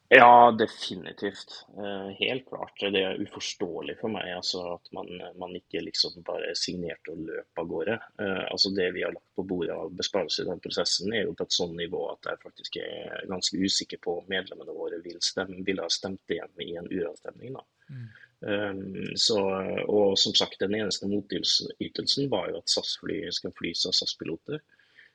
Ja, 0.08 0.50
definitivt. 0.58 1.66
Eh, 1.76 2.08
helt 2.08 2.48
klart. 2.48 2.80
Det 2.80 3.00
er 3.00 3.20
uforståelig 3.24 3.96
for 4.02 4.12
meg 4.12 4.34
altså, 4.36 4.60
at 4.74 4.90
man, 4.92 5.08
man, 5.40 5.54
ikke 5.56 5.80
liksom 5.86 6.18
bare 6.26 6.52
signerte 6.58 7.14
og 7.14 7.22
løp 7.24 7.62
av 7.62 7.70
gårde. 7.70 7.96
Eh, 8.20 8.42
altså, 8.52 8.70
det 8.76 8.90
vi 8.94 9.02
har 9.06 9.14
lagt 9.16 9.32
på 9.34 9.46
bordet 9.48 9.72
av 9.72 9.94
besparelser 9.96 10.44
i 10.44 10.50
den 10.50 10.60
prosessen, 10.66 11.14
er 11.14 11.24
jo 11.24 11.32
på 11.38 11.46
et 11.48 11.56
sånn 11.56 11.72
nivå 11.78 12.02
at 12.12 12.28
jeg 12.28 12.42
faktisk 12.44 12.78
er 12.84 13.24
ganske 13.32 13.58
usikker 13.64 14.02
på 14.04 14.18
om 14.20 14.28
medlemmene 14.28 14.76
våre 14.76 15.00
vil 15.06 15.18
stemme, 15.24 15.64
ville 15.64 15.88
ha 15.88 15.90
stemt 15.92 16.36
igjen 16.36 16.52
i 16.60 16.76
en 16.76 16.92
uravstemning. 16.92 17.56
Mm. 17.88 18.06
Um, 18.44 19.16
så, 19.16 19.40
og 19.88 20.18
som 20.20 20.36
sagt, 20.36 20.60
den 20.60 20.76
eneste 20.76 21.08
motytelsen 21.08 22.28
var 22.32 22.50
jo 22.52 22.60
at 22.60 22.68
SAS-fly 22.68 23.22
skal 23.32 23.56
flys 23.56 23.86
av 23.88 23.96
SAS-piloter. 23.96 24.60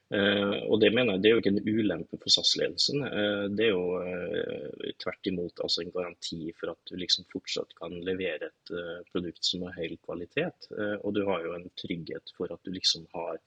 Uh, 0.09 0.65
og 0.65 0.79
Det 0.81 0.89
mener 0.89 1.13
jeg 1.13 1.21
det 1.21 1.29
er 1.29 1.35
jo 1.35 1.41
ikke 1.43 1.51
en 1.53 1.67
ulempe 1.69 2.17
for 2.17 2.33
SAS-ledelsen. 2.33 3.03
Uh, 3.05 3.43
det 3.53 3.67
er 3.67 3.75
jo 3.75 3.99
uh, 4.01 4.87
tvert 5.03 5.29
imot 5.29 5.61
altså 5.61 5.83
en 5.83 5.91
garanti 5.93 6.39
for 6.57 6.73
at 6.73 6.81
du 6.89 6.95
liksom 6.97 7.27
fortsatt 7.29 7.75
kan 7.77 7.93
levere 8.07 8.49
et 8.49 8.73
produkt 9.11 9.45
som 9.45 9.67
har 9.67 9.77
høy 9.77 9.93
kvalitet. 10.01 10.67
og 11.03 11.13
du 11.13 11.23
har 11.27 11.45
jo 11.45 11.53
en 11.55 11.69
trygghet 11.77 12.33
for 12.37 12.51
at 12.53 12.61
du 12.65 12.71
liksom 12.73 13.05
har 13.13 13.37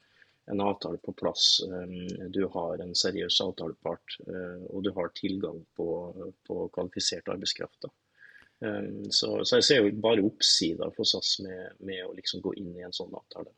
en 0.51 0.61
avtale 0.61 0.99
på 0.99 1.15
plass. 1.15 1.63
Du 2.35 2.41
har 2.55 2.83
en 2.83 2.95
seriøs 2.99 3.37
avtalepart, 3.45 4.17
og 4.75 4.83
du 4.83 4.91
har 4.97 5.13
tilgang 5.15 5.61
på, 5.79 5.87
på 6.49 6.67
kvalifisert 6.75 7.31
arbeidskraft. 7.31 7.87
Så, 9.11 9.29
så, 9.45 9.61
jeg 9.61 9.69
ser 9.69 9.79
jo 9.79 9.95
bare 10.03 10.27
oppsider 10.27 10.91
for 10.97 11.07
SAS 11.07 11.37
med, 11.47 11.79
med 11.87 12.03
å 12.09 12.15
liksom 12.19 12.43
gå 12.43 12.57
inn 12.59 12.75
i 12.75 12.83
en 12.83 12.97
sånn 12.97 13.15
avtale. 13.15 13.55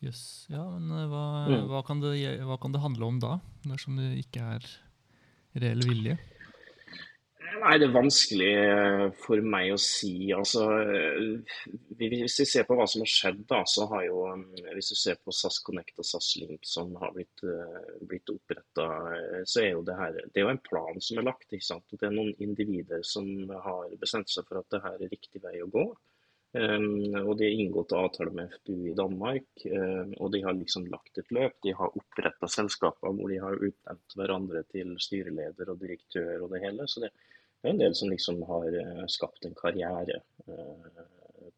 Jøss. 0.00 0.48
Yes. 0.48 0.48
Ja, 0.48 0.64
men 0.64 0.90
eh, 0.96 1.06
hva, 1.10 1.24
mm. 1.50 1.68
hva, 1.68 1.84
kan 1.84 2.00
det, 2.00 2.16
hva, 2.48 2.56
kan 2.60 2.72
det, 2.72 2.80
handle 2.80 3.08
om 3.12 3.20
da, 3.20 3.36
dersom 3.68 4.00
det 4.00 4.14
ikke 4.22 4.44
er 4.56 4.68
reell 5.60 5.82
vilje? 5.84 6.16
Nei, 7.60 7.74
Det 7.76 7.90
er 7.90 7.92
vanskelig 7.92 8.48
eh, 8.56 9.02
for 9.20 9.42
meg 9.44 9.74
å 9.74 9.78
si. 9.82 10.30
Altså, 10.32 10.64
eh, 10.80 11.58
hvis 12.00 12.38
vi 12.40 12.46
ser 12.48 12.64
på 12.64 12.78
hva 12.78 12.86
som 12.88 13.04
har 13.04 13.12
skjedd, 13.12 13.42
da, 13.50 13.60
så 13.68 13.84
har 13.90 14.06
jo 14.06 14.22
Hvis 14.70 14.92
du 14.94 14.96
ser 14.96 15.18
på 15.20 15.34
SAS 15.36 15.60
Connect 15.66 16.00
og 16.00 16.08
SAS 16.08 16.30
Link 16.40 16.64
som 16.64 16.94
har 17.02 17.12
blitt, 17.12 17.44
blitt 18.08 18.32
oppretta, 18.32 18.86
så 19.44 19.66
er 19.66 19.74
jo 19.74 19.84
det 19.84 19.98
her 20.00 20.16
Det 20.22 20.40
er 20.40 20.46
jo 20.46 20.54
en 20.54 20.64
plan 20.64 21.02
som 21.04 21.20
er 21.20 21.28
lagt. 21.28 21.50
ikke 21.52 21.68
sant? 21.68 21.84
Det 21.92 22.08
er 22.08 22.16
noen 22.16 22.32
individer 22.40 23.04
som 23.04 23.28
har 23.66 23.92
bestemt 24.00 24.32
seg 24.32 24.48
for 24.48 24.62
at 24.62 24.72
det 24.72 24.80
her 24.86 24.96
er 24.96 25.12
riktig 25.12 25.44
vei 25.44 25.58
å 25.60 25.68
gå. 25.68 25.90
Um, 26.52 27.14
og 27.14 27.36
De 27.38 27.46
har 27.46 27.52
inngått 27.62 27.92
avtale 27.94 28.32
med 28.34 28.50
FPU 28.50 28.88
i 28.90 28.94
Danmark, 28.98 29.62
um, 29.70 30.14
og 30.18 30.32
de 30.34 30.40
har 30.42 30.56
liksom 30.58 30.88
lagt 30.90 31.20
et 31.22 31.30
løp. 31.30 31.54
De 31.62 31.74
har 31.78 31.94
oppretta 31.94 32.48
selskaper 32.50 33.14
hvor 33.14 33.30
de 33.30 33.38
har 33.38 33.54
utnevnt 33.54 34.16
hverandre 34.18 34.64
til 34.72 34.96
styreleder 34.98 35.70
og 35.70 35.78
direktør 35.78 36.42
og 36.42 36.50
det 36.50 36.64
hele. 36.64 36.88
Så 36.90 37.04
det 37.04 37.12
er 37.62 37.70
en 37.70 37.78
del 37.78 37.94
som 37.94 38.10
liksom 38.10 38.42
har 38.50 38.66
uh, 38.66 39.06
skapt 39.06 39.46
en 39.46 39.54
karriere 39.54 40.22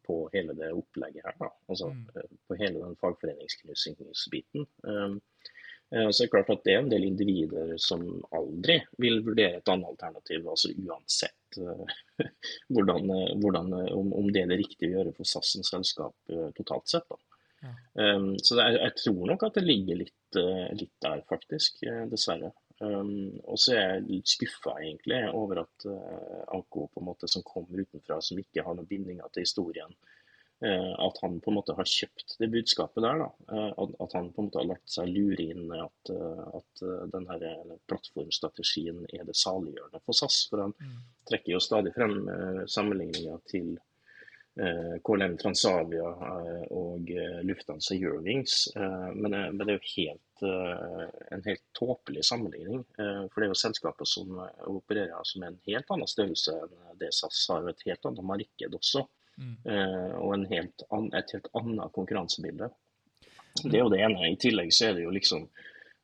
på 0.03 0.15
hele 0.33 0.53
det 0.57 0.69
opplegget 0.75 1.25
her. 1.25 1.35
Da. 1.39 1.49
Altså 1.71 1.89
mm. 1.89 2.01
på 2.47 2.57
hele 2.59 2.81
den 2.81 2.97
fagforeningsknusingsbiten. 2.99 4.65
Så 4.83 6.09
er 6.09 6.25
det 6.25 6.31
klart 6.33 6.51
at 6.51 6.65
det 6.65 6.73
er 6.73 6.81
en 6.81 6.91
del 6.91 7.05
individer 7.07 7.73
som 7.81 8.03
aldri 8.35 8.81
vil 8.99 9.21
vurdere 9.25 9.61
et 9.61 9.71
annet 9.71 9.93
alternativ, 9.93 10.49
altså 10.51 10.73
uansett 10.75 11.42
Eh, 11.57 12.25
hvordan, 12.73 13.09
eh, 13.09 13.35
hvordan, 13.41 13.73
eh, 13.79 13.91
om, 13.97 14.11
om, 14.13 14.31
det 14.33 14.43
er 14.43 14.51
det 14.51 14.59
riktige 14.63 14.91
å 14.91 14.97
gjøre 14.97 15.13
for 15.17 15.29
SAS 15.29 15.53
som 15.55 15.67
selskap 15.67 16.33
totalt 16.57 16.91
sett. 16.91 17.15
Ja. 17.63 17.71
Um, 17.95 18.33
så 18.43 18.57
er, 18.59 18.75
jeg 18.75 18.95
tror 18.99 19.21
nok 19.29 19.45
at 19.47 19.55
det 19.55 19.63
ligger 19.63 20.01
litt, 20.01 20.37
litt 20.75 20.95
der, 21.03 21.21
faktisk. 21.29 21.79
Dessverre. 22.11 22.51
Um, 22.83 23.37
og 23.47 23.59
så 23.61 23.77
er 23.77 23.83
jeg 23.83 24.07
litt 24.09 24.31
skuffa 24.33 24.73
egentlig 24.81 25.21
over 25.37 25.61
at 25.61 25.85
uh, 25.87 26.41
Anko 26.57 26.89
på 26.91 26.99
en 26.99 27.07
måte 27.07 27.29
som 27.31 27.45
kommer 27.47 27.79
utenfra, 27.85 28.17
som 28.19 28.41
ikke 28.41 28.65
har 28.65 28.75
noen 28.75 28.89
bindinger 28.89 29.29
til 29.31 29.45
historien, 29.45 29.93
at 30.63 31.17
han 31.21 31.39
på 31.43 31.51
en 31.51 31.57
måte 31.57 31.75
har 31.75 31.87
kjøpt 31.87 32.37
det 32.39 32.47
budskapet 32.53 33.03
der. 33.03 33.17
da, 33.19 33.29
eh, 33.51 33.71
At 33.99 34.13
han 34.13 34.31
på 34.31 34.41
en 34.41 34.47
måte 34.47 34.61
har 34.61 34.69
lagt 34.69 34.89
seg 34.89 35.09
lure 35.11 35.43
inn 35.43 35.71
at, 35.75 36.11
eh, 36.13 36.43
at 36.59 36.83
denne 37.11 37.39
plattformstrategien 37.89 39.03
er 39.11 39.25
det 39.27 39.35
saliggjørende 39.35 40.03
for 40.05 40.15
SAS. 40.15 40.45
For 40.49 40.63
han 40.63 40.75
mm. 40.77 41.01
trekker 41.29 41.55
jo 41.55 41.63
stadig 41.63 41.93
frem 41.95 42.15
sammenligninger 42.67 43.41
til 43.49 43.75
KLM 44.53 45.33
Transavia 45.41 46.11
og 46.77 47.07
Lufthansa 47.41 47.95
Eurowings. 47.95 48.67
Men, 48.75 49.33
men 49.33 49.63
det 49.63 49.73
er 49.73 49.79
jo 49.79 49.93
helt, 49.95 50.43
en 51.33 51.41
helt 51.47 51.63
tåpelig 51.73 52.21
sammenligning. 52.27 52.83
For 52.93 53.41
det 53.41 53.47
er 53.47 53.49
jo 53.49 53.57
selskaper 53.63 54.05
som 54.05 54.37
opererer 54.69 55.25
som 55.25 55.47
en 55.47 55.57
helt 55.65 55.89
annen 55.95 56.11
størrelse 56.11 56.53
enn 56.53 57.01
det 57.01 57.09
SAS 57.17 57.47
har, 57.49 57.65
og 57.65 57.73
et 57.73 57.85
helt 57.89 58.05
annet 58.11 58.29
marked 58.29 58.77
også. 58.77 59.07
Mm. 59.37 59.55
Eh, 59.65 60.15
og 60.21 60.47
helt 60.51 60.85
an, 60.93 61.09
et 61.17 61.35
helt 61.35 61.49
annet 61.57 61.93
konkurransebilde. 61.95 62.69
Det 63.63 63.77
er 63.77 63.83
jo 63.83 63.91
det 63.93 64.01
ene. 64.01 64.31
I 64.31 64.39
tillegg 64.41 64.73
så 64.73 64.89
er 64.89 64.97
det 64.97 65.05
jo 65.05 65.13
liksom 65.13 65.47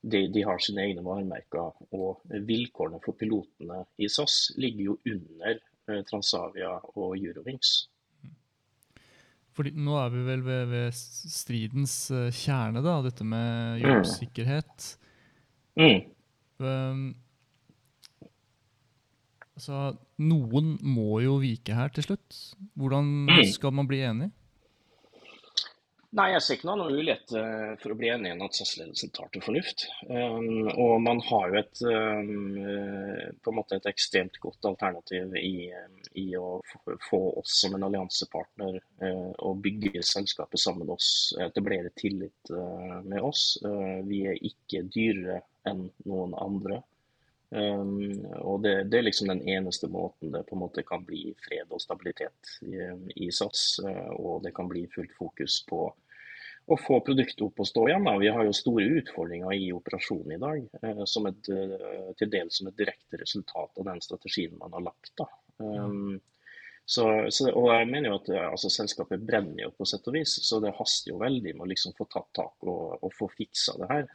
de, 0.02 0.28
de, 0.32 0.44
har 0.48 0.62
sine 0.64 0.86
egne 0.86 1.04
varemerker. 1.06 1.78
Og 1.98 2.24
vilkårene 2.48 3.02
for 3.04 3.18
pilotene 3.20 3.84
i 4.00 4.10
SAS 4.12 4.52
ligger 4.60 4.92
jo 4.92 4.98
under 5.12 5.58
eh, 5.58 6.04
Transavia 6.10 6.76
og 6.96 7.16
Eurowings. 7.18 7.90
Fordi 9.60 9.74
nå 9.76 9.98
er 10.00 10.14
vi 10.14 10.22
vel 10.24 10.44
ved, 10.46 10.70
ved 10.72 10.94
stridens 10.96 11.96
uh, 12.16 12.30
kjerne, 12.32 12.80
da, 12.86 12.94
dette 13.04 13.26
med 13.28 13.82
jobbsikkerhet. 13.84 14.86
Mm. 15.76 16.06
Um, 16.64 17.02
altså, 19.60 19.94
noen 20.24 20.78
må 20.82 21.20
jo 21.26 21.38
vike 21.44 21.76
her 21.76 21.92
til 21.94 22.10
slutt. 22.10 22.44
Hvordan 22.80 23.16
mm. 23.30 23.46
skal 23.54 23.76
man 23.76 23.90
bli 23.90 24.04
enig? 24.08 24.32
Nei, 26.18 26.32
jeg 26.34 26.42
ser 26.42 26.58
ikke 26.58 26.66
noen 26.72 26.96
mulighet 26.96 27.32
eh, 27.38 27.74
for 27.78 27.94
å 27.94 27.96
bli 28.00 28.08
enig 28.10 28.32
i 28.32 28.40
at 28.42 28.56
SAS-ledelsen 28.58 29.12
tar 29.14 29.28
til 29.30 29.44
fornuft. 29.46 29.84
Um, 30.10 30.66
og 30.72 30.96
man 31.06 31.22
har 31.28 31.52
jo 31.52 31.60
et, 31.60 31.82
um, 31.86 32.56
på 33.38 33.52
en 33.52 33.58
måte 33.60 33.78
et 33.78 33.86
ekstremt 33.92 34.40
godt 34.42 34.66
alternativ 34.72 35.36
i, 35.38 35.70
i 36.18 36.26
å 36.40 36.64
få 37.06 37.22
oss 37.44 37.60
som 37.62 37.78
en 37.78 37.86
alliansepartner 37.86 38.80
og 39.46 39.62
bygge 39.62 40.02
selskapet 40.02 40.64
sammen 40.64 40.88
med 40.88 40.96
oss, 40.96 41.12
etablere 41.46 41.94
tillit 41.94 42.52
med 43.06 43.22
oss. 43.22 43.60
Vi 44.10 44.24
er 44.32 44.42
ikke 44.50 44.88
dyrere 44.90 45.44
enn 45.70 45.86
noen 46.10 46.34
andre. 46.42 46.82
Um, 47.50 48.26
og 48.46 48.62
det, 48.62 48.76
det, 48.92 49.00
er 49.00 49.08
liksom 49.08 49.32
den 49.32 49.42
eneste 49.50 49.88
måten 49.90 50.30
det 50.36 50.44
på 50.46 50.54
en 50.54 50.62
måte 50.62 50.84
kan 50.86 51.02
bli 51.06 51.32
fred 51.42 51.72
og 51.74 51.82
stabilitet 51.82 52.52
i, 52.62 52.76
i 53.26 53.32
SAS. 53.34 53.80
Uh, 53.82 54.12
og 54.20 54.44
det 54.46 54.54
kan 54.58 54.70
bli 54.70 54.86
fullt 54.94 55.16
fokus 55.18 55.64
på 55.70 55.88
å 56.70 56.78
få 56.78 57.00
produktet 57.02 57.42
opp 57.42 57.64
og 57.64 57.70
stå 57.70 57.88
igjen. 57.90 58.06
Da. 58.06 58.16
Vi 58.22 58.30
har 58.36 58.46
jo 58.46 58.54
store 58.54 58.86
utfordringer 59.02 59.56
i 59.58 59.72
operasjonen 59.74 60.36
i 60.38 60.42
dag, 60.42 60.68
uh, 60.86 61.06
som 61.10 61.30
et, 61.32 61.50
uh, 61.50 62.12
til 62.20 62.34
dels 62.38 62.62
som 62.62 62.70
et 62.70 62.78
direkte 62.78 63.22
resultat 63.24 63.82
av 63.82 63.90
den 63.90 64.04
strategien 64.06 64.58
man 64.62 64.78
har 64.78 64.86
lagt. 64.92 65.16
Da. 65.18 65.30
Um, 65.58 66.20
så, 66.90 67.06
så, 67.34 67.50
og 67.50 67.68
jeg 67.74 67.90
mener 67.90 68.12
jo 68.12 68.20
at 68.22 68.30
altså, 68.48 68.70
Selskapet 68.74 69.26
brenner 69.26 69.68
jo 69.68 69.74
på 69.78 69.86
sett 69.90 70.06
og 70.10 70.16
vis, 70.16 70.38
så 70.46 70.58
det 70.62 70.78
haster 70.78 71.16
jo 71.16 71.20
veldig 71.22 71.58
med 71.58 71.66
å 71.66 71.70
liksom 71.70 71.94
få 71.98 72.06
tatt 72.10 72.30
tak 72.38 72.66
og, 72.66 72.96
og 73.06 73.14
få 73.14 73.28
fiksa 73.30 73.76
det 73.78 73.90
her. 73.92 74.08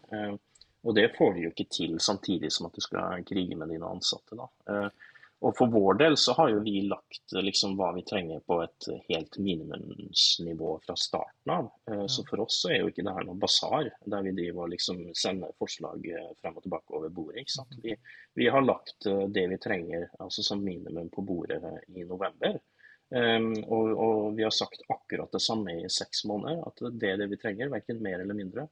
Og 0.85 0.95
det 0.95 1.09
får 1.17 1.35
de 1.35 1.47
jo 1.47 1.55
ikke 1.55 1.71
til 1.73 1.99
samtidig 2.01 2.53
som 2.53 2.69
at 2.69 2.77
du 2.77 2.85
skal 2.85 3.25
krige 3.27 3.57
med 3.57 3.73
dine 3.73 3.89
ansatte. 3.89 4.37
Da. 4.37 4.49
Eh, 4.69 5.13
og 5.45 5.57
for 5.59 5.73
vår 5.73 5.99
del 6.01 6.17
så 6.21 6.33
har 6.39 6.51
jo 6.53 6.61
vi 6.65 6.79
lagt 6.89 7.33
liksom, 7.37 7.75
hva 7.77 7.91
vi 7.97 8.05
trenger 8.07 8.41
på 8.49 8.61
et 8.65 8.89
helt 9.09 9.39
minimumsnivå 9.41 10.75
fra 10.85 10.97
starten 11.01 11.55
av. 11.57 11.71
Eh, 11.91 12.05
så 12.13 12.27
for 12.29 12.45
oss 12.45 12.61
så 12.63 12.73
er 12.73 12.83
jo 12.83 12.93
ikke 12.93 13.05
det 13.07 13.17
her 13.17 13.27
noe 13.29 13.41
basar 13.41 13.89
der 13.89 14.29
vi 14.29 14.37
driver 14.37 14.67
og 14.67 14.75
liksom 14.75 15.01
sender 15.17 15.57
forslag 15.61 16.05
eh, 16.13 16.31
frem 16.43 16.61
og 16.61 16.67
tilbake 16.67 17.01
over 17.01 17.17
bordet. 17.17 17.45
ikke 17.45 17.57
sant? 17.57 17.81
Vi, 17.85 17.97
vi 18.37 18.53
har 18.53 18.69
lagt 18.69 19.09
det 19.09 19.49
vi 19.55 19.61
trenger 19.61 20.09
altså 20.21 20.45
som 20.45 20.65
minimum 20.65 21.09
på 21.13 21.25
bordet 21.25 21.63
i 21.97 22.05
november. 22.05 22.61
Um, 23.15 23.53
og, 23.69 23.91
og, 23.93 24.21
vi 24.35 24.43
har 24.43 24.51
sagt 24.51 24.81
akkurat 24.89 25.31
det 25.31 25.43
samme 25.45 25.75
i 25.77 25.91
seks 25.93 26.25
måneder, 26.27 26.65
at 26.67 26.81
det 26.99 27.11
er 27.13 27.21
det 27.21 27.29
vi 27.31 27.39
trenger, 27.39 27.69
verken 27.71 28.01
mer 28.03 28.23
eller 28.25 28.35
mindre. 28.35 28.65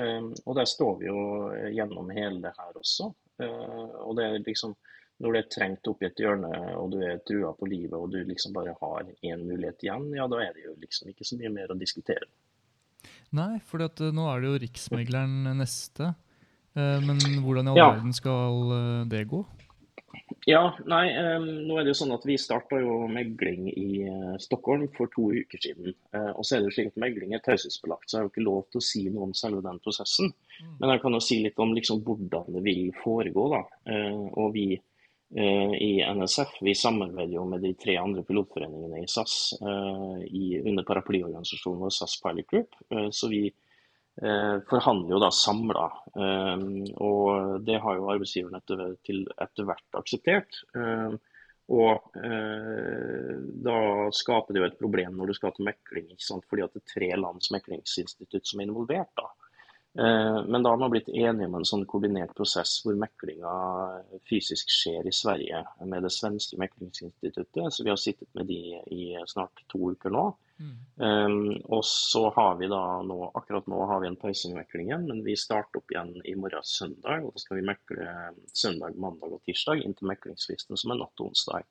Ehm, 0.00 0.30
og 0.46 0.56
der 0.56 0.68
står 0.68 0.96
vi 1.00 1.10
jo 1.10 1.18
eh, 1.52 1.68
gjennom 1.76 2.10
hele 2.14 2.40
det 2.44 2.54
her 2.56 2.78
også. 2.78 3.10
Eh, 3.42 3.98
og 4.06 4.16
det 4.16 4.28
er 4.28 4.44
liksom 4.46 4.74
når 5.22 5.34
det 5.36 5.40
er 5.42 5.50
trengt 5.54 5.86
oppi 5.86 6.08
et 6.08 6.18
hjørne 6.18 6.48
og 6.80 6.88
du 6.90 6.96
er 7.06 7.20
trua 7.22 7.52
på 7.54 7.68
livet 7.70 7.94
og 7.94 8.08
du 8.10 8.16
liksom 8.26 8.54
bare 8.56 8.72
har 8.80 9.04
én 9.22 9.44
mulighet 9.44 9.84
igjen, 9.84 10.08
ja 10.16 10.24
da 10.26 10.40
er 10.42 10.56
det 10.56 10.64
jo 10.64 10.72
liksom 10.80 11.12
ikke 11.12 11.26
så 11.28 11.38
mye 11.38 11.52
mer 11.52 11.70
å 11.70 11.78
diskutere. 11.78 12.26
Nei, 13.36 13.60
for 13.68 13.84
eh, 13.84 14.08
nå 14.16 14.26
er 14.32 14.42
det 14.42 14.50
jo 14.50 14.60
Riksmegleren 14.64 15.56
neste. 15.60 16.14
Men 16.72 17.18
hvordan 17.44 17.66
i 17.68 17.72
all 17.74 17.78
verden 17.82 18.14
skal 18.16 18.70
det 19.04 19.26
gå? 19.28 19.42
Ja, 20.46 20.62
nei, 20.90 21.04
nå 21.38 21.76
er 21.78 21.84
det 21.84 21.92
jo 21.92 21.98
sånn 22.00 22.14
at 22.16 22.24
Vi 22.26 22.34
starta 22.40 22.80
megling 23.12 23.68
i 23.70 24.02
uh, 24.08 24.34
Stockholm 24.42 24.88
for 24.96 25.10
to 25.12 25.28
uker 25.30 25.60
siden. 25.62 25.94
Uh, 26.14 26.32
og 26.34 26.44
så 26.44 26.56
er 26.56 26.62
det 26.62 26.70
jo 26.70 26.76
slik 26.76 26.92
at 26.92 27.02
Megling 27.04 27.34
er 27.36 27.44
taushetsbelagt, 27.44 28.08
så 28.08 28.16
jeg 28.16 28.20
har 28.20 28.26
jo 28.26 28.32
ikke 28.32 28.46
lov 28.48 28.62
til 28.70 28.82
å 28.82 28.86
si 28.86 29.04
noe 29.08 29.28
om 29.28 29.34
selve 29.38 29.62
den 29.64 29.78
prosessen. 29.84 30.32
Mm. 30.58 30.72
Men 30.80 30.94
jeg 30.94 31.02
kan 31.04 31.18
jo 31.18 31.22
si 31.22 31.38
litt 31.44 31.62
om 31.62 31.74
liksom, 31.76 32.02
hvordan 32.06 32.56
det 32.56 32.64
vil 32.66 32.88
foregå. 33.04 33.48
da. 33.54 33.62
Uh, 33.90 34.24
og 34.32 34.56
vi 34.56 34.70
i 35.32 35.94
NSF 36.04 36.58
vi 36.60 36.74
samarbeider 36.76 37.38
jo 37.38 37.46
med 37.48 37.62
de 37.64 37.70
tre 37.80 37.94
andre 37.96 38.20
pilotforeningene 38.28 38.98
i 39.00 39.06
SAS 39.08 39.54
i, 40.28 40.58
under 40.60 40.84
paraplyorganisasjonen 40.84 41.80
vår 41.80 41.94
SAS 41.96 42.18
Pilot 42.20 42.50
Group. 42.50 42.76
så 43.16 43.30
vi 43.32 43.46
Eh, 43.46 43.61
forhandler 44.68 45.14
jo 45.14 45.20
da 45.22 45.30
samla. 45.32 45.84
Eh, 46.14 46.64
og 47.00 47.60
det 47.66 47.78
har 47.80 47.98
jo 47.98 48.10
arbeidsgiveren 48.12 48.58
etter, 48.58 48.82
etter 49.40 49.68
hvert 49.68 50.00
akseptert. 50.00 50.58
Eh, 50.76 51.14
og 51.72 52.18
da 53.64 53.76
skaper 54.12 54.52
det 54.52 54.60
jo 54.60 54.66
et 54.66 54.80
problem 54.80 55.14
når 55.16 55.30
du 55.30 55.36
skal 55.38 55.54
til 55.56 55.68
mekling, 55.70 56.10
fordi 56.20 56.64
at 56.66 56.74
det 56.74 56.82
er 56.82 56.90
tre 56.90 57.08
lands 57.16 57.52
meklingsinstitutt 57.54 58.50
som 58.50 58.60
er 58.60 58.68
involvert. 58.68 59.08
da. 59.16 59.30
Eh, 59.98 60.44
men 60.44 60.62
da 60.62 60.70
har 60.70 60.76
man 60.76 60.90
blitt 60.90 61.08
enige 61.08 61.46
om 61.46 61.58
en 61.58 61.66
sånn 61.68 61.84
koordinert 61.88 62.32
prosess 62.36 62.78
hvor 62.80 62.96
meklinga 62.96 63.52
fysisk 64.28 64.70
skjer 64.72 65.08
i 65.08 65.12
Sverige 65.12 65.60
med 65.84 66.06
det 66.06 66.12
svenske 66.14 66.56
meklingsinstituttet. 66.60 67.68
Så 67.68 67.84
vi 67.84 67.92
har 67.92 68.00
sittet 68.00 68.30
med 68.38 68.48
de 68.48 68.80
i 68.88 69.02
snart 69.28 69.64
to 69.68 69.92
uker 69.92 70.14
nå. 70.14 70.30
Mm. 70.62 70.78
Um, 71.02 71.36
og 71.74 71.84
så 71.88 72.28
har 72.36 72.56
vi 72.60 72.68
da 72.70 72.80
nå, 73.02 73.18
akkurat 73.34 73.66
nå 73.70 73.80
har 73.90 74.02
vi 74.02 74.10
en 74.10 74.18
pause 74.20 74.50
med 74.50 74.62
meklingen, 74.62 75.06
men 75.08 75.22
vi 75.26 75.36
starter 75.38 75.80
opp 75.80 75.94
igjen 75.94 76.14
i 76.28 76.36
morgen 76.38 76.66
søndag. 76.66 77.26
Og 77.26 77.34
da 77.34 77.42
skal 77.42 77.58
vi 77.58 77.68
mekle 77.72 78.08
søndag, 78.54 78.98
mandag 79.02 79.34
og 79.34 79.42
tirsdag 79.48 79.82
inntil 79.82 80.10
meklingsfristen 80.12 80.78
som 80.78 80.94
er 80.94 81.02
natt 81.02 81.14
til 81.18 81.30
onsdag. 81.30 81.66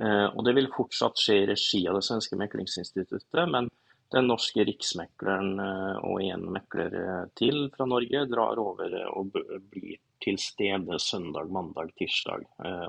Uh, 0.00 0.28
og 0.28 0.44
det 0.46 0.56
vil 0.56 0.72
fortsatt 0.74 1.20
skje 1.20 1.42
i 1.42 1.46
regi 1.50 1.84
av 1.88 1.98
det 1.98 2.06
svenske 2.08 2.38
meklingsinstituttet. 2.40 3.46
men 3.48 3.72
den 4.10 4.26
norske 4.26 4.64
riksmekleren 4.66 5.52
eh, 5.62 5.98
og 6.02 6.22
en 6.24 6.48
mekler 6.50 6.94
eh, 6.98 7.26
til 7.38 7.68
fra 7.70 7.86
Norge 7.86 8.24
drar 8.26 8.58
over 8.58 8.96
og 9.12 9.36
blir 9.70 10.00
til 10.20 10.34
stede 10.42 10.98
søndag, 10.98 11.46
mandag, 11.54 11.94
tirsdag. 11.96 12.42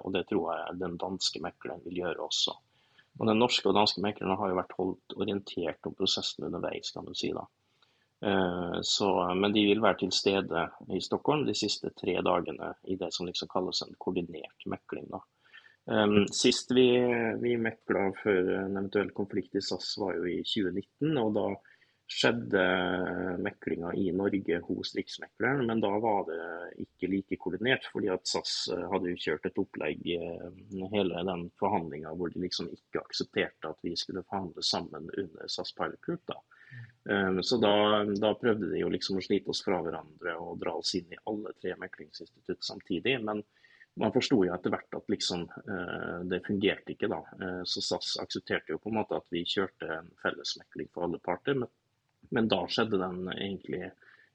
Og 0.03 0.09
det 0.11 0.25
tror 0.27 0.49
jeg 0.51 0.79
den 0.81 0.97
danske 0.99 1.39
mekleren 1.39 1.79
vil 1.85 2.01
gjøre 2.01 2.25
også. 2.25 2.57
Og 3.19 3.27
Den 3.27 3.41
norske 3.41 3.67
og 3.69 3.75
danske 3.75 4.01
mekleren 4.03 4.37
har 4.39 4.51
jo 4.51 4.59
vært 4.59 4.77
holdt 4.77 5.17
orientert 5.17 5.89
om 5.89 5.95
prosessen 5.97 6.47
underveis, 6.47 6.93
kan 6.95 7.05
du 7.05 7.13
si. 7.17 7.31
da. 7.35 7.43
Så, 8.85 9.07
men 9.33 9.53
de 9.53 9.63
vil 9.65 9.81
være 9.81 10.03
til 10.03 10.11
stede 10.13 10.67
i 10.93 11.01
Stockholm 11.01 11.43
de 11.47 11.55
siste 11.57 11.89
tre 11.97 12.19
dagene 12.21 12.69
i 12.85 12.97
det 12.99 13.09
som 13.15 13.25
liksom 13.25 13.49
kalles 13.51 13.81
en 13.81 13.95
koordinert 13.97 14.67
mekling. 14.69 15.07
da. 15.09 15.21
Sist 16.31 16.71
vi, 16.77 16.85
vi 17.41 17.55
mekla 17.57 18.11
før 18.21 18.51
en 18.59 18.77
eventuell 18.77 19.09
konflikt 19.17 19.57
i 19.57 19.63
SAS 19.65 19.95
var 19.97 20.19
jo 20.19 20.27
i 20.29 20.37
2019. 20.45 21.17
og 21.17 21.33
Da 21.37 21.47
skjedde 22.11 22.63
meklinga 23.43 23.93
i 23.95 24.09
Norge 24.15 24.59
hos 24.67 24.93
Riksmekleren, 24.97 25.63
men 25.69 25.81
da 25.83 25.91
var 26.03 26.25
det 26.27 26.39
ikke 26.83 27.09
like 27.11 27.37
koordinert. 27.39 27.87
fordi 27.93 28.11
at 28.13 28.27
SAS 28.27 28.55
eh, 28.73 28.85
hadde 28.91 29.13
jo 29.13 29.21
kjørt 29.25 29.47
et 29.47 29.61
opplegg 29.63 30.01
eh, 30.17 30.49
hele 30.93 31.23
den 31.29 31.47
forhandlinga 31.61 32.13
hvor 32.17 32.33
de 32.33 32.43
liksom 32.43 32.71
ikke 32.73 33.03
aksepterte 33.05 33.71
at 33.71 33.79
vi 33.87 33.95
skulle 33.95 34.25
forhandle 34.27 34.65
sammen 34.65 35.09
under 35.17 35.47
SAS 35.47 35.73
Pilot 35.77 36.01
Group. 36.01 36.25
da. 36.27 36.41
Så 37.43 37.57
da, 37.59 37.71
da, 38.15 38.29
prøvde 38.39 38.69
de 38.71 38.79
jo 38.79 38.87
liksom 38.93 39.17
å 39.19 39.23
slite 39.25 39.51
oss 39.51 39.59
fra 39.65 39.81
hverandre 39.83 40.37
og 40.39 40.61
dra 40.61 40.77
oss 40.79 40.93
inn 40.95 41.09
i 41.11 41.19
alle 41.27 41.51
tre 41.59 41.73
meklingsinstitutt 41.81 42.63
samtidig. 42.63 43.17
men 43.25 43.41
man 43.99 44.13
forsto 44.15 44.37
jo 44.45 44.53
etter 44.55 44.71
hvert 44.71 44.95
at 44.95 45.09
liksom, 45.11 45.43
eh, 45.67 46.19
det 46.31 46.43
fungerte 46.45 46.93
ikke. 46.93 47.09
da. 47.11 47.21
Eh, 47.41 47.61
så 47.65 47.83
SAS 47.83 48.15
aksepterte 48.23 48.73
jo 48.73 48.79
på 48.79 48.89
en 48.89 48.99
måte 49.01 49.17
at 49.17 49.27
vi 49.33 49.43
kjørte 49.43 49.89
en 49.97 50.11
fellesmekling 50.23 50.89
for 50.93 51.07
alle 51.07 51.19
parter. 51.19 51.57
Men, 52.29 52.47
da 52.51 52.61
skjedde 52.69 52.99
den 53.01 53.25
egentlig 53.33 53.91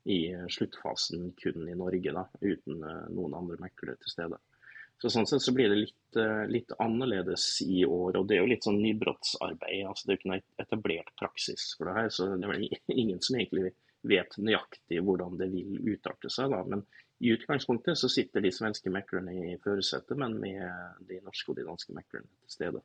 i 0.07 0.20
sluttfasen 0.51 1.33
kun 1.40 1.68
i 1.68 1.79
Norge, 1.79 2.12
da, 2.12 2.27
uten 2.40 2.83
eh, 2.83 3.07
noen 3.14 3.38
andre 3.38 3.59
meklere 3.62 3.96
til 4.03 4.12
stede. 4.12 4.42
Så 4.96 5.11
Sånn 5.12 5.27
sett 5.29 5.44
så 5.44 5.53
blir 5.53 5.68
det 5.68 5.77
litt, 5.77 6.16
litt, 6.49 6.70
annerledes 6.81 7.59
i 7.66 7.83
år. 7.85 8.16
og 8.16 8.29
Det 8.29 8.38
er 8.38 8.40
jo 8.40 8.49
litt 8.49 8.64
sånn 8.64 8.79
nybrottsarbeid. 8.81 9.83
altså 9.85 10.07
Det 10.07 10.12
er 10.12 10.16
jo 10.16 10.20
ikke 10.22 10.31
noe 10.31 10.62
etablert 10.62 11.11
praksis 11.20 11.66
for 11.77 11.90
det 11.90 11.96
her. 11.99 12.09
Så 12.09 12.31
det 12.33 12.49
er 12.49 12.64
ingen 13.03 13.20
som 13.20 13.37
egentlig 13.37 13.75
vet 14.07 14.38
nøyaktig 14.40 15.03
hvordan 15.05 15.37
det 15.37 15.51
vil 15.53 15.77
utarte 15.92 16.31
seg. 16.33 16.49
da, 16.55 16.62
Men 16.64 16.87
i 17.18 17.33
utgangspunktet 17.33 17.99
så 17.99 18.09
sitter 18.12 18.44
de 18.44 18.53
svenske 18.53 18.92
meklerne 18.92 19.33
i 19.33 19.57
førersetet, 19.62 20.16
men 20.20 20.37
med 20.40 20.64
de 21.09 21.20
norske 21.25 21.53
og 21.53 21.57
de 21.57 21.64
danske 21.68 21.96
meklerne 21.96 22.29
til 22.44 22.57
stede. 22.59 22.83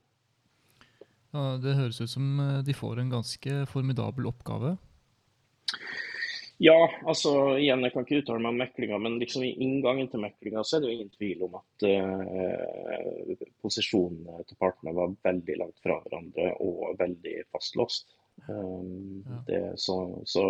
Ja, 1.32 1.58
det 1.64 1.78
høres 1.78 2.02
ut 2.02 2.12
som 2.12 2.40
eh, 2.44 2.62
de 2.68 2.76
får 2.76 3.00
en 3.00 3.12
ganske 3.12 3.66
formidabel 3.72 4.28
oppgave? 4.28 4.76
Ja, 6.62 6.78
altså 7.10 7.32
igjen, 7.58 7.82
jeg 7.82 7.94
kan 7.96 8.06
ikke 8.06 8.20
uttale 8.22 8.42
meg 8.44 8.52
om 8.54 8.60
meklinga, 8.62 8.98
men 9.02 9.16
liksom 9.18 9.42
i 9.48 9.56
inngangen 9.66 10.12
til 10.12 10.22
meklinga 10.22 10.62
så 10.62 10.78
er 10.78 10.84
det 10.84 10.92
jo 10.92 10.98
ingen 11.00 11.16
tvil 11.16 11.40
om 11.48 11.56
at 11.58 11.86
uh, 11.90 13.32
posisjonene 13.66 14.44
til 14.46 14.60
partene 14.62 14.94
var 14.94 15.16
veldig 15.26 15.56
langt 15.58 15.82
fra 15.82 15.98
hverandre 16.04 16.52
og 16.62 17.00
veldig 17.00 17.34
fastlåst. 17.50 18.14
Um, 18.46 19.24
ja. 19.26 19.40
Det, 19.48 19.64
så, 19.82 19.98
så, 20.30 20.46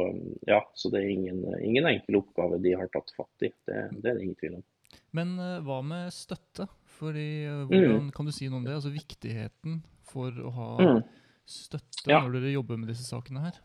ja, 0.51 0.59
så 0.75 0.91
det 0.91 0.99
er 0.99 1.13
ingen, 1.15 1.45
ingen 1.63 1.87
enkel 1.87 2.19
oppgave 2.19 2.59
de 2.59 2.75
har 2.75 2.91
tatt 2.91 3.15
fatt 3.15 3.47
i. 3.47 3.53
Det, 3.67 3.79
det 4.01 4.11
er 4.11 4.19
det 4.19 4.27
ingen 4.27 4.39
tvil 4.43 4.59
om. 4.59 4.67
Men 5.15 5.33
uh, 5.39 5.57
hva 5.63 5.79
med 5.85 6.11
støtte? 6.11 6.67
Fordi, 6.99 7.29
uh, 7.47 7.63
hvordan 7.71 8.09
mm. 8.09 8.13
Kan 8.19 8.27
du 8.27 8.35
si 8.35 8.51
noe 8.51 8.59
om 8.59 8.67
det? 8.67 8.75
Altså 8.81 8.91
Viktigheten 8.91 9.79
for 10.11 10.35
å 10.43 10.55
ha 10.59 10.71
mm. 10.83 11.03
støtte 11.47 12.11
ja. 12.11 12.19
når 12.19 12.41
dere 12.41 12.57
jobber 12.57 12.83
med 12.83 12.91
disse 12.91 13.07
sakene 13.07 13.47
her? 13.47 13.63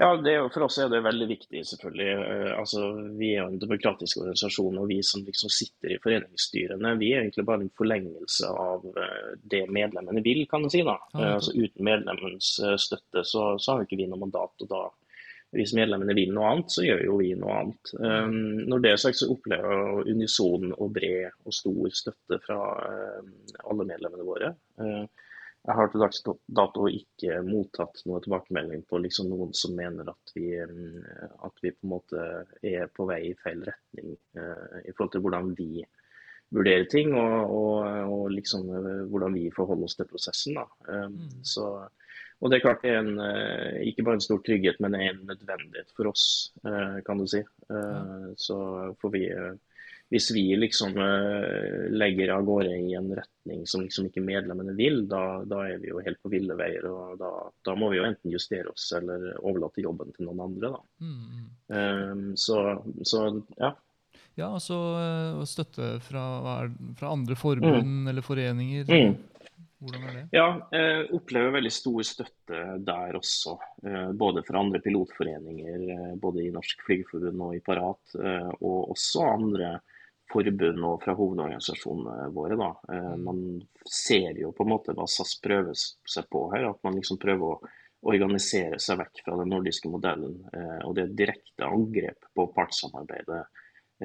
Ja, 0.00 0.14
jo, 0.32 0.48
For 0.48 0.64
oss 0.64 0.78
er 0.80 0.88
det 0.88 1.02
veldig 1.04 1.26
viktig, 1.28 1.60
selvfølgelig. 1.68 2.12
Eh, 2.12 2.52
altså, 2.56 2.86
vi 3.18 3.34
er 3.34 3.42
jo 3.42 3.50
en 3.50 3.58
demokratisk 3.60 4.22
organisasjon, 4.22 4.78
og 4.80 4.88
vi 4.88 5.02
som 5.04 5.26
liksom 5.26 5.52
sitter 5.52 5.92
i 5.92 5.98
foreningsstyrene, 6.00 6.94
vi 7.02 7.10
er 7.12 7.26
egentlig 7.26 7.44
bare 7.50 7.66
en 7.66 7.74
forlengelse 7.76 8.48
av 8.48 8.86
eh, 8.94 9.34
det 9.52 9.66
medlemmene 9.68 10.24
vil, 10.24 10.46
kan 10.48 10.64
jeg 10.64 10.72
si. 10.72 10.82
da. 10.88 10.96
Altså, 11.12 11.52
uten 11.52 11.84
medlemmens 11.84 12.54
eh, 12.64 12.78
støtte 12.80 13.26
så, 13.28 13.44
så 13.60 13.74
har 13.74 13.82
vi 13.82 13.90
ikke 13.90 14.00
vi 14.00 14.08
noe 14.08 14.24
mandat. 14.24 14.56
og 14.64 14.72
da 14.72 14.86
hvis 15.52 15.74
medlemmene 15.76 16.14
vil 16.16 16.32
noe 16.32 16.48
annet, 16.48 16.72
så 16.72 16.86
gjør 16.86 17.04
jo 17.04 17.20
vi 17.20 17.32
noe 17.36 17.54
annet. 17.58 17.92
Um, 17.98 18.34
når 18.70 18.84
det 18.84 18.92
er 18.92 19.00
sagt, 19.02 19.18
så 19.18 19.26
opplever 19.34 19.72
jeg 19.74 20.14
unison 20.14 20.68
og 20.76 20.92
bred 20.94 21.32
og 21.42 21.56
stor 21.56 21.96
støtte 21.98 22.38
fra 22.44 22.60
alle 23.66 23.86
medlemmene 23.88 24.28
våre. 24.28 24.52
Uh, 24.78 25.08
jeg 25.68 25.76
har 25.76 25.90
til 25.92 26.00
dags 26.00 26.22
dato 26.56 26.86
ikke 26.88 27.40
mottatt 27.44 28.00
noen 28.08 28.22
tilbakemelding 28.24 28.82
på 28.88 29.00
liksom 29.04 29.28
noen 29.28 29.52
som 29.56 29.74
mener 29.76 30.08
at 30.08 30.32
vi, 30.34 30.54
mm, 30.56 31.00
at 31.46 31.60
vi, 31.60 31.72
på 31.74 31.84
en 31.86 31.92
måte 31.92 32.26
er 32.64 32.88
på 32.96 33.06
vei 33.10 33.20
i 33.28 33.36
feil 33.42 33.60
retning 33.68 34.14
uh, 34.40 34.80
i 34.86 34.94
forhold 34.94 35.12
til 35.14 35.24
hvordan 35.26 35.52
vi 35.58 35.84
vurderer 36.50 36.88
ting, 36.90 37.12
og, 37.14 37.52
og, 37.52 37.90
og 38.08 38.24
liksom 38.32 38.70
uh, 38.72 39.04
hvordan 39.12 39.36
vi 39.36 39.50
forholder 39.54 39.90
oss 39.90 39.98
til 40.00 40.08
prosessen. 40.08 40.56
Um, 40.88 41.18
mm. 41.18 41.28
så, 41.52 41.68
og 42.40 42.50
det 42.50 42.58
er 42.58 42.64
klart 42.64 42.82
det 42.86 42.94
er 42.94 43.02
en, 43.04 43.20
uh, 43.20 43.76
ikke 43.84 44.06
bare 44.08 44.16
en 44.18 44.24
stor 44.30 44.40
trygghet, 44.46 44.80
men 44.80 44.96
en 44.96 45.20
nødvendighet 45.28 45.92
for 45.92 46.08
oss, 46.08 46.24
kan 47.06 47.20
du 47.20 47.28
si. 47.28 47.44
Så 48.40 48.56
får 49.00 49.12
vi 49.12 49.26
hvis 50.10 50.30
vi 50.34 50.56
liksom 50.56 50.96
uh, 50.98 51.90
legger 51.94 52.32
av 52.34 52.42
gårde 52.44 52.72
i 52.74 52.94
en 52.98 53.12
retning 53.14 53.62
som 53.66 53.84
liksom 53.84 54.08
ikke 54.08 54.22
medlemmene 54.26 54.74
vil, 54.74 55.04
da, 55.08 55.44
da 55.46 55.62
er 55.70 55.78
vi 55.78 55.92
jo 55.92 56.02
helt 56.02 56.18
på 56.22 56.32
ville 56.32 56.56
veier. 56.58 56.88
og 56.90 57.14
da, 57.20 57.30
da, 57.66 57.76
må 57.78 57.92
vi 57.92 58.00
jo 58.00 58.08
enten 58.08 58.34
justere 58.34 58.72
oss 58.72 58.88
eller 58.98 59.30
overlate 59.38 59.84
jobben 59.84 60.10
til 60.16 60.26
noen 60.26 60.42
andre. 60.48 60.72
da. 60.74 60.82
Mm. 61.06 61.44
Um, 61.70 62.24
så, 62.34 62.58
så, 63.06 63.28
ja. 63.60 63.70
Ja, 64.34 64.48
altså 64.48 64.76
støtte 65.46 65.98
fra, 66.02 66.24
fra 66.98 67.10
andre 67.12 67.36
forbund 67.38 67.86
mm. 67.86 68.10
eller 68.10 68.26
foreninger. 68.26 68.90
Mm. 68.90 69.14
Hvordan 69.80 70.08
er 70.08 70.16
det? 70.16 70.24
Ja, 70.34 70.48
jeg 70.74 71.06
opplever 71.16 71.54
veldig 71.54 71.72
stor 71.72 72.02
støtte 72.04 72.64
der 72.84 73.16
også. 73.16 73.54
Både 74.18 74.42
fra 74.44 74.60
andre 74.60 74.80
pilotforeninger, 74.84 75.86
både 76.20 76.44
i 76.44 76.50
Norsk 76.52 76.82
Flygerforbund 76.84 77.46
og 77.46 77.54
i 77.56 77.62
Parat, 77.64 78.18
og 78.60 78.92
også 78.92 79.24
andre 79.24 79.70
forbund 80.30 80.86
og 80.86 81.02
fra 81.04 81.14
hovedorganisasjonene 81.18 82.30
våre. 82.34 82.56
Da. 82.60 82.70
Eh, 82.92 83.12
mm. 83.14 83.26
Man 83.26 83.44
ser 83.86 84.38
jo 84.40 84.54
på 84.56 84.66
en 84.66 84.74
måte 84.74 84.96
hva 84.96 85.06
SAS 85.10 85.36
prøver 85.42 85.76
seg 85.76 86.28
på 86.32 86.46
her. 86.54 86.70
At 86.70 86.82
man 86.86 86.98
liksom 86.98 87.20
prøver 87.22 87.54
å 87.54 87.76
organisere 88.10 88.78
seg 88.80 89.00
vekk 89.02 89.24
fra 89.26 89.38
den 89.40 89.50
nordiske 89.52 89.90
modellen. 89.92 90.38
Eh, 90.54 90.78
og 90.86 90.94
det 90.96 91.06
er 91.06 91.16
direkte 91.24 91.68
angrep 91.68 92.30
på 92.36 92.46
partssamarbeidet 92.56 93.40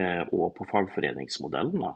eh, 0.01 0.23
og 0.35 0.49
på 0.57 0.67
fagforeningsmodellen. 0.71 1.85
Da. 1.85 1.93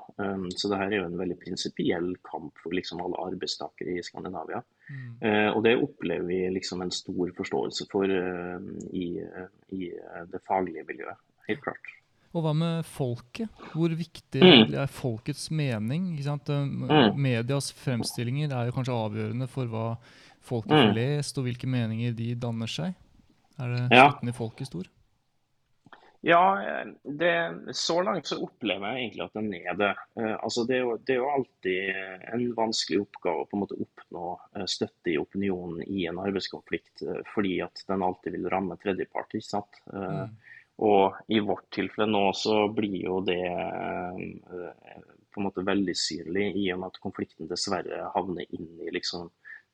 Så 0.56 0.72
det 0.72 0.80
her 0.80 0.94
er 0.94 1.02
jo 1.02 1.08
en 1.10 1.20
veldig 1.20 1.40
prinsipiell 1.42 2.14
kamp 2.30 2.62
for 2.64 2.76
liksom 2.78 3.04
alle 3.04 3.20
arbeidstakere 3.28 3.98
i 3.98 4.06
Skandinavia. 4.06 4.62
Mm. 4.90 5.18
Og 5.54 5.60
det 5.62 5.76
opplever 5.78 6.26
vi 6.26 6.40
liksom 6.56 6.82
en 6.82 6.94
stor 6.96 7.30
forståelse 7.38 7.86
for 7.92 8.10
i, 8.10 9.06
i 9.76 9.90
det 10.32 10.42
faglige 10.48 10.88
miljøet. 10.88 11.20
Helt 11.50 11.62
klart. 11.62 11.92
Og 12.30 12.46
hva 12.46 12.54
med 12.54 12.86
folket? 12.86 13.50
Hvor 13.74 13.94
viktig 13.98 14.42
mm. 14.44 14.76
er 14.78 14.92
folkets 14.94 15.48
mening? 15.50 16.12
Mm. 16.20 17.18
Medias 17.18 17.72
fremstillinger 17.74 18.54
er 18.54 18.70
jo 18.70 18.76
kanskje 18.76 18.98
avgjørende 18.98 19.50
for 19.50 19.72
hva 19.72 19.88
folket 20.46 20.76
får 20.76 20.92
mm. 20.92 20.96
lest, 21.00 21.42
og 21.42 21.50
hvilke 21.50 21.70
meninger 21.70 22.14
de 22.18 22.32
danner 22.38 22.70
seg. 22.70 22.94
Er 23.60 23.76
det 23.76 23.84
støtten 23.90 24.30
ja. 24.30 24.34
i 24.34 24.38
folket 24.38 24.70
stor? 24.70 24.88
Ja, 26.22 26.60
det, 27.04 27.58
så 27.72 28.02
langt 28.02 28.28
så 28.28 28.42
opplever 28.44 28.92
jeg 28.92 29.04
egentlig 29.06 29.24
at 29.24 29.38
den 29.38 29.54
er 29.56 29.78
det. 29.80 29.92
Eh, 30.20 30.36
altså 30.36 30.66
det, 30.68 30.76
er 30.76 30.82
jo, 30.84 30.96
det, 31.08 31.14
er 31.16 31.22
jo, 31.22 31.30
alltid 31.32 32.00
en 32.34 32.44
vanskelig 32.58 33.00
oppgave 33.06 33.44
å 33.46 33.48
på 33.48 33.56
en 33.56 33.64
måte 33.64 33.78
oppnå 33.80 34.34
eh, 34.58 34.66
støtte 34.68 35.14
i 35.14 35.20
opinionen 35.22 35.86
i 35.88 36.04
en 36.12 36.20
arbeidskonflikt, 36.20 37.06
eh, 37.08 37.22
fordi 37.32 37.62
at 37.64 37.86
den 37.88 38.04
alltid 38.04 38.36
vil 38.36 38.50
ramme 38.52 38.76
tredjepart. 38.84 39.38
ikke 39.38 39.48
sant? 39.48 39.80
Mm. 39.94 40.36
Og 40.80 41.16
i 41.28 41.40
vårt 41.44 41.68
tilfelle 41.76 42.08
nå 42.08 42.30
så 42.38 42.62
blir 42.72 43.02
jo 43.04 43.20
det 43.28 43.42
eh, 43.44 45.00
på 45.30 45.42
en 45.42 45.48
måte 45.50 45.66
veldig 45.68 45.96
syrlig, 45.98 46.54
i 46.56 46.70
og 46.74 46.80
med 46.80 46.94
at 46.94 47.02
konflikten 47.04 47.50
dessverre 47.50 48.08
havner 48.14 48.48
inn 48.56 48.70
i 48.86 48.94
liksom 48.96 49.28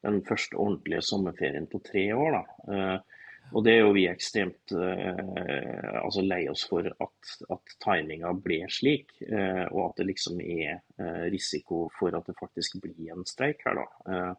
den 0.05 0.19
første 0.25 0.57
ordentlige 0.57 1.03
sommerferien 1.05 1.69
på 1.69 1.81
tre 1.85 2.07
år. 2.15 2.39
Da. 2.39 2.73
Eh, 2.73 3.21
og 3.53 3.61
det 3.67 3.75
er 3.75 3.83
jo 3.83 3.93
vi 3.93 4.07
ekstremt 4.09 4.73
eh, 4.73 6.01
altså 6.01 6.25
lei 6.25 6.41
oss 6.49 6.65
for 6.65 6.89
at, 6.89 7.33
at 7.53 7.75
timinga 7.85 8.33
ble 8.41 8.63
slik, 8.73 9.13
og 9.21 9.81
at 9.83 10.01
det 10.01 10.07
liksom 10.09 10.41
er 10.41 11.29
risiko 11.29 11.83
for 11.93 12.17
at 12.17 12.25
det 12.25 12.33
faktisk 12.39 12.79
blir 12.81 13.13
en 13.13 13.27
streik 13.29 13.61
her. 13.67 13.83
da. 13.83 14.33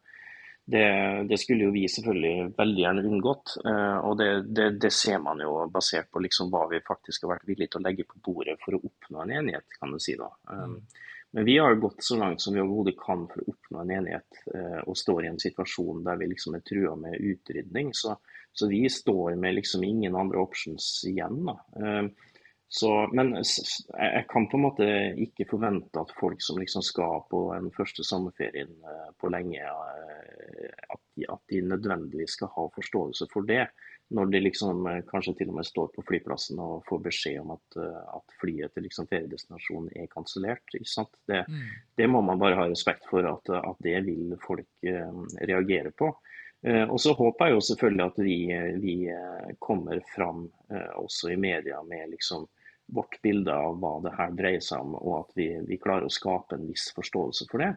Det, 0.69 0.87
det, 1.31 1.37
skulle 1.39 1.69
jo 1.69 1.71
vi 1.71 1.85
selvfølgelig 1.87 2.49
veldig 2.59 2.81
gjerne 2.83 3.03
unngått. 3.07 3.53
Eh, 3.71 3.99
og 4.03 4.17
det, 4.19 4.31
det, 4.51 4.71
det, 4.83 4.91
ser 4.91 5.21
man 5.23 5.39
jo 5.39 5.61
basert 5.71 6.09
på 6.11 6.23
liksom 6.25 6.51
hva 6.51 6.65
vi 6.73 6.81
faktisk 6.83 7.23
har 7.23 7.37
vært 7.37 7.47
villige 7.47 7.71
til 7.75 7.85
å 7.85 7.87
legge 7.87 8.07
på 8.09 8.19
bordet 8.31 8.57
for 8.65 8.75
å 8.75 8.81
oppnå 8.89 9.23
en 9.23 9.35
enighet, 9.39 9.77
kan 9.79 9.95
du 9.95 10.01
si. 10.03 10.17
da. 10.19 10.27
Um, 10.51 10.81
men 11.37 11.47
vi 11.47 11.55
har 11.63 11.79
gått 11.79 12.03
så 12.03 12.19
langt 12.19 12.43
som 12.43 12.57
vi 12.57 12.65
overhodet 12.65 12.97
kan 12.99 13.29
for 13.31 13.45
å 13.45 13.55
oppnå 13.55 13.85
en 13.85 13.95
enighet, 13.95 14.43
eh, 14.55 14.81
og 14.83 14.99
står 14.99 15.23
i 15.23 15.31
en 15.31 15.43
situasjon 15.43 16.03
der 16.07 16.19
vi 16.19 16.33
liksom 16.33 16.59
er 16.59 16.67
trua 16.67 16.97
med 16.99 17.15
utrydning. 17.21 17.95
Så, 17.95 18.17
så, 18.51 18.67
vi 18.67 18.89
står 18.91 19.39
med 19.39 19.61
liksom 19.61 19.87
ingen 19.87 20.19
andre 20.19 20.43
options 20.43 20.89
igjen. 21.07 21.45
da. 21.47 21.61
Så, 22.69 23.11
men 23.13 23.31
jeg 23.37 24.25
kan 24.29 24.49
på 24.51 24.59
en 24.59 24.65
måte 24.65 24.87
ikke 25.23 25.47
forvente 25.47 26.01
at 26.03 26.15
folk 26.19 26.41
som 26.43 26.59
liksom 26.59 26.83
skal 26.83 27.21
på 27.31 27.45
den 27.55 27.69
første 27.77 28.03
sommerferien 28.05 28.73
eh, 28.83 29.11
på 29.21 29.31
lenge, 29.31 29.61
eh, 29.63 30.73
at 30.91 31.03
de, 31.15 31.29
at 31.31 31.43
de 31.53 31.61
nødvendigvis 31.63 32.35
skal 32.35 32.51
ha 32.57 32.65
forståelse 32.75 33.29
for 33.31 33.47
det. 33.47 33.69
Når 34.19 34.33
de 34.33 34.41
liksom 34.43 34.83
eh, 34.91 34.99
kanskje 35.07 35.37
til 35.39 35.53
og 35.53 35.61
med 35.61 35.69
står 35.69 35.93
på 35.95 36.05
flyplassen 36.09 36.59
og 36.63 36.83
får 36.91 37.05
beskjed 37.07 37.39
om 37.45 37.55
at, 37.55 37.79
at 38.19 38.37
flyet 38.43 38.75
til 38.75 38.89
liksom 38.89 39.07
feriedestinasjonen 39.15 39.95
er 39.95 40.11
kansellert. 40.11 40.67
Det, 40.75 41.45
mm. 41.47 41.63
det, 42.03 42.11
må 42.11 42.25
man 42.27 42.43
bare 42.43 42.59
ha 42.59 42.67
respekt 42.67 43.07
for 43.07 43.31
at, 43.31 43.55
at 43.63 43.87
det 43.87 44.03
vil 44.11 44.35
folk 44.43 44.91
reagere 45.39 45.95
på. 45.95 46.11
Og 46.67 46.99
så 46.99 47.13
håper 47.15 47.47
jeg 47.47 47.55
jo 47.55 47.63
selvfølgelig 47.63 48.05
at 48.05 48.17
vi, 48.25 48.39
vi 48.83 48.95
kommer 49.63 50.01
fram 50.17 50.47
også 50.99 51.31
i 51.31 51.37
media 51.39 51.79
med 51.87 52.11
liksom 52.11 52.49
vårt 52.87 53.19
bilde 53.23 53.55
av 53.55 53.79
hva 53.83 53.97
det 54.05 54.15
her 54.17 54.35
dreier 54.39 54.63
seg 54.63 54.85
om, 54.85 54.95
og 55.01 55.15
at 55.21 55.39
vi, 55.39 55.49
vi 55.67 55.79
klarer 55.83 56.07
å 56.07 56.13
skape 56.13 56.57
en 56.57 56.69
viss 56.69 56.89
forståelse 56.97 57.49
for 57.51 57.65
det. 57.65 57.73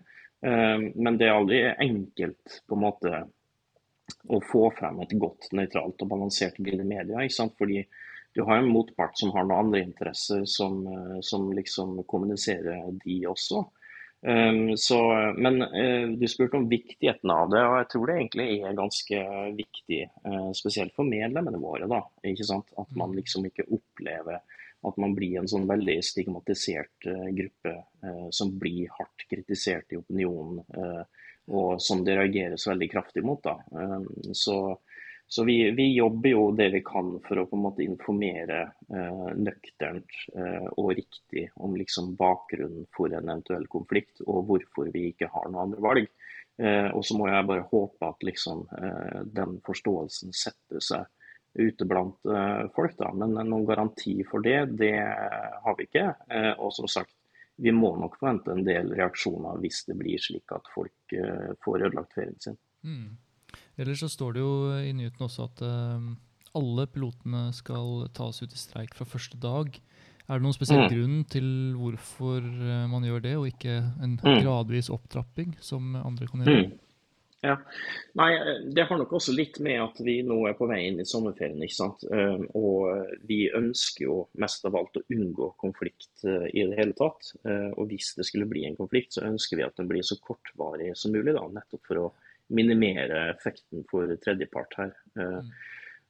Eh, 0.45 0.77
men 0.95 1.17
det 1.19 1.29
er 1.29 1.37
aldri 1.37 1.63
enkelt 1.71 2.61
på 2.67 2.77
en 2.77 2.85
måte 2.85 3.23
å 4.29 4.39
få 4.41 4.69
frem 4.77 5.01
et 5.03 5.17
godt, 5.21 5.51
nøytralt 5.53 6.05
og 6.05 6.13
balansert 6.13 6.57
bilde 6.61 6.85
i 6.85 6.91
media. 6.93 7.23
ikke 7.23 7.39
sant? 7.39 7.57
Fordi 7.59 7.83
du 8.37 8.43
har 8.45 8.61
en 8.61 8.69
motpart 8.69 9.17
som 9.17 9.33
har 9.33 9.47
noen 9.47 9.65
andre 9.65 9.83
interesser, 9.83 10.45
som, 10.45 10.81
eh, 10.87 11.19
som 11.25 11.49
liksom 11.53 12.03
kommuniserer 12.09 12.89
de 13.03 13.19
også. 13.29 13.65
Um, 14.21 14.77
så, 14.77 14.97
men 15.37 15.61
uh, 15.63 16.09
du 16.19 16.25
spurte 16.27 16.57
om 16.59 16.65
viktigheten 16.67 17.31
av 17.31 17.53
det, 17.53 17.61
og 17.63 17.75
jeg 17.77 17.87
tror 17.93 18.09
det 18.09 18.15
egentlig 18.17 18.47
er 18.67 18.75
ganske 18.75 19.21
viktig. 19.55 19.99
Uh, 20.27 20.49
spesielt 20.57 20.91
for 20.97 21.07
medlemmene 21.07 21.61
våre. 21.61 21.87
da? 21.87 22.01
At 22.03 22.97
man 22.99 23.15
liksom 23.15 23.47
ikke 23.47 23.69
opplever 23.71 24.41
at 24.81 24.97
man 24.97 25.15
blir 25.15 25.39
en 25.39 25.49
sånn 25.49 25.67
veldig 25.67 25.97
stigmatisert 26.05 27.07
eh, 27.09 27.29
gruppe 27.35 27.73
eh, 27.75 28.27
som 28.35 28.53
blir 28.59 28.91
hardt 28.95 29.25
kritisert 29.29 29.91
i 29.91 29.99
opinionen, 29.99 30.61
eh, 30.75 31.25
og 31.49 31.81
som 31.83 32.03
det 32.05 32.15
reageres 32.19 32.67
veldig 32.69 32.87
kraftig 32.91 33.23
mot. 33.25 33.41
Da. 33.43 33.55
så, 34.37 34.77
så 35.25 35.43
vi, 35.47 35.71
vi, 35.73 35.87
jobber 35.95 36.29
jo 36.29 36.43
det 36.53 36.67
vi 36.75 36.83
kan 36.85 37.15
for 37.25 37.41
å 37.41 37.47
på 37.49 37.57
en 37.57 37.63
måte 37.63 37.81
informere 37.81 38.59
nøkternt 39.33 40.13
og 40.75 40.91
riktig 40.93 41.47
om 41.57 41.73
liksom 41.73 42.11
bakgrunnen 42.19 42.85
for 42.93 43.09
en 43.09 43.33
eventuell 43.33 43.65
konflikt, 43.65 44.21
og 44.27 44.45
hvorfor 44.45 44.93
vi 44.93 45.07
ikke 45.09 45.31
har 45.33 45.49
noe 45.49 45.65
andre 45.65 45.81
valg. 45.87 46.13
og 46.93 47.01
så 47.01 47.17
må 47.17 47.31
jeg 47.31 47.49
bare 47.49 47.65
håpe 47.73 48.11
at 48.13 48.29
liksom, 48.29 48.67
den 49.41 49.57
forståelsen 49.65 50.37
setter 50.45 50.85
seg 50.85 51.09
ute 51.53 51.85
blant 51.85 52.25
eh, 52.25 52.67
folk. 52.75 52.95
Da. 52.99 53.11
Men 53.15 53.37
noen 53.39 53.65
garanti 53.67 54.19
for 54.27 54.45
det, 54.45 54.77
det 54.79 54.95
har 54.95 55.77
vi 55.77 55.87
ikke. 55.89 56.05
Eh, 56.29 56.53
og 56.57 56.73
som 56.75 56.89
sagt, 56.89 57.15
vi 57.59 57.73
må 57.75 57.91
nok 57.99 58.19
forvente 58.19 58.53
en 58.53 58.63
del 58.63 58.93
reaksjoner 58.95 59.59
hvis 59.59 59.83
det 59.89 59.97
blir 59.99 60.21
slik 60.21 60.53
at 60.55 60.69
folk 60.73 61.15
eh, 61.15 61.51
får 61.63 61.89
ødelagt 61.89 62.15
ferien 62.15 62.39
sin. 62.43 62.57
Mm. 62.85 63.17
Ellers 63.79 64.03
så 64.03 64.11
står 64.11 64.35
det 64.35 64.43
jo 64.43 64.55
i 64.83 64.91
nyheten 64.95 65.25
også 65.25 65.47
at 65.47 65.61
alle 66.59 66.83
pilotene 66.91 67.47
skal 67.55 68.09
tas 68.15 68.41
ut 68.43 68.53
i 68.53 68.59
streik 68.59 68.95
fra 68.97 69.07
første 69.07 69.39
dag. 69.39 69.71
Er 70.27 70.37
det 70.37 70.45
noen 70.45 70.55
spesiell 70.55 70.83
mm. 70.83 70.89
grunn 70.91 71.21
til 71.31 71.47
hvorfor 71.79 72.43
man 72.91 73.07
gjør 73.07 73.23
det, 73.23 73.33
og 73.39 73.47
ikke 73.49 73.77
en 74.03 74.17
mm. 74.19 74.41
gradvis 74.43 74.91
opptrapping, 74.93 75.55
som 75.63 75.95
andre 75.95 76.27
kan 76.29 76.43
gjøre? 76.43 76.67
Mm. 76.67 76.88
Ja. 77.41 77.55
Nei, 78.19 78.31
det 78.75 78.83
har 78.89 78.97
nok 78.99 79.13
også 79.15 79.31
litt 79.31 79.61
med 79.63 79.79
at 79.79 79.99
vi 80.03 80.17
nå 80.27 80.41
er 80.49 80.57
på 80.59 80.67
vei 80.67 80.81
inn 80.89 80.99
i 80.99 81.07
sommerferien. 81.07 81.61
ikke 81.63 81.77
sant? 81.77 82.03
Ehm, 82.11 82.45
og 82.59 83.13
vi 83.29 83.45
ønsker 83.55 84.05
jo 84.05 84.17
mest 84.43 84.67
av 84.67 84.75
alt 84.75 84.99
å 84.99 85.05
unngå 85.15 85.53
konflikt 85.61 86.25
eh, 86.27 86.49
i 86.51 86.65
det 86.67 86.79
hele 86.81 86.97
tatt. 86.99 87.31
Eh, 87.47 87.69
og 87.71 87.93
hvis 87.93 88.11
det 88.17 88.27
skulle 88.27 88.49
bli 88.49 88.65
en 88.67 88.75
konflikt, 88.79 89.15
så 89.15 89.23
ønsker 89.29 89.61
vi 89.61 89.67
at 89.67 89.79
den 89.79 89.87
blir 89.87 90.03
så 90.03 90.19
kortvarig 90.19 90.91
som 90.99 91.15
mulig. 91.15 91.31
da, 91.37 91.45
Nettopp 91.55 91.87
for 91.87 92.03
å 92.03 92.09
minimere 92.51 93.29
effekten 93.29 93.87
for 93.89 94.11
tredjepart 94.19 94.75
her. 94.81 94.95
Eh, 95.15 95.39
mm. 95.39 95.53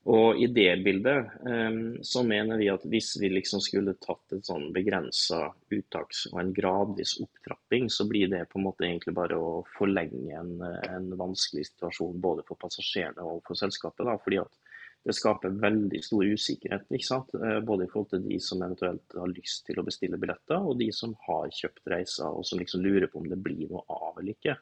Og 0.09 0.39
i 0.41 0.47
det 0.49 0.71
bildet 0.81 1.33
um, 1.45 1.81
så 2.01 2.23
mener 2.25 2.57
vi 2.57 2.69
at 2.71 2.85
hvis 2.89 3.11
vi 3.21 3.29
liksom 3.29 3.61
skulle 3.61 3.93
tatt 4.01 4.33
et 4.33 4.47
sånn 4.47 4.71
begrensa 4.73 5.51
uttaks 5.75 6.23
og 6.31 6.39
en 6.41 6.53
gradvis 6.55 7.17
opptrapping, 7.21 7.91
så 7.93 8.07
blir 8.09 8.31
det 8.31 8.47
på 8.49 8.57
en 8.57 8.65
måte 8.65 8.87
egentlig 8.87 9.13
bare 9.19 9.37
å 9.37 9.59
forlenge 9.75 10.39
en, 10.39 10.55
en 10.65 11.11
vanskelig 11.19 11.67
situasjon 11.69 12.17
både 12.23 12.47
for 12.47 12.57
passasjerene 12.57 13.27
og 13.27 13.43
for 13.45 13.59
selskapet. 13.59 14.07
Da, 14.07 14.17
fordi 14.23 14.41
at 14.41 14.57
det 15.05 15.15
skaper 15.15 15.53
veldig 15.61 16.01
stor 16.03 16.25
usikkerhet. 16.25 16.89
ikke 16.89 17.07
sant? 17.07 17.35
Eh, 17.37 17.59
både 17.65 17.85
i 17.85 17.91
forhold 17.91 18.09
til 18.15 18.25
de 18.25 18.39
som 18.43 18.63
eventuelt 18.65 19.15
har 19.15 19.31
lyst 19.31 19.65
til 19.69 19.79
å 19.79 19.85
bestille 19.87 20.19
billetter, 20.19 20.59
og 20.59 20.79
de 20.81 20.89
som 20.95 21.13
har 21.27 21.53
kjøpt 21.55 21.93
reiser 21.93 22.27
og 22.27 22.47
som 22.47 22.59
liksom 22.59 22.83
lurer 22.83 23.07
på 23.11 23.21
om 23.21 23.29
det 23.29 23.39
blir 23.45 23.69
noe 23.69 23.85
av 23.87 24.19
eller 24.19 24.33
ikke. 24.35 24.57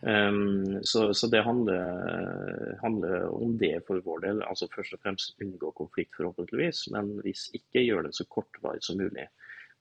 Um, 0.00 0.84
så, 0.84 1.14
så, 1.14 1.26
det 1.32 1.40
handler, 1.42 2.78
handler, 2.82 3.28
om 3.32 3.56
det 3.58 3.80
for 3.86 4.02
vår 4.04 4.20
del. 4.26 4.42
altså 4.44 4.68
Først 4.74 4.96
og 4.96 5.02
fremst 5.02 5.42
unngå 5.42 5.72
konflikt, 5.76 6.14
forhåpentligvis. 6.18 6.86
Men 6.94 7.16
hvis 7.24 7.48
ikke, 7.56 7.84
gjør 7.84 8.08
det 8.08 8.14
så 8.16 8.28
kortvarig 8.28 8.84
som 8.84 9.00
mulig. 9.00 9.28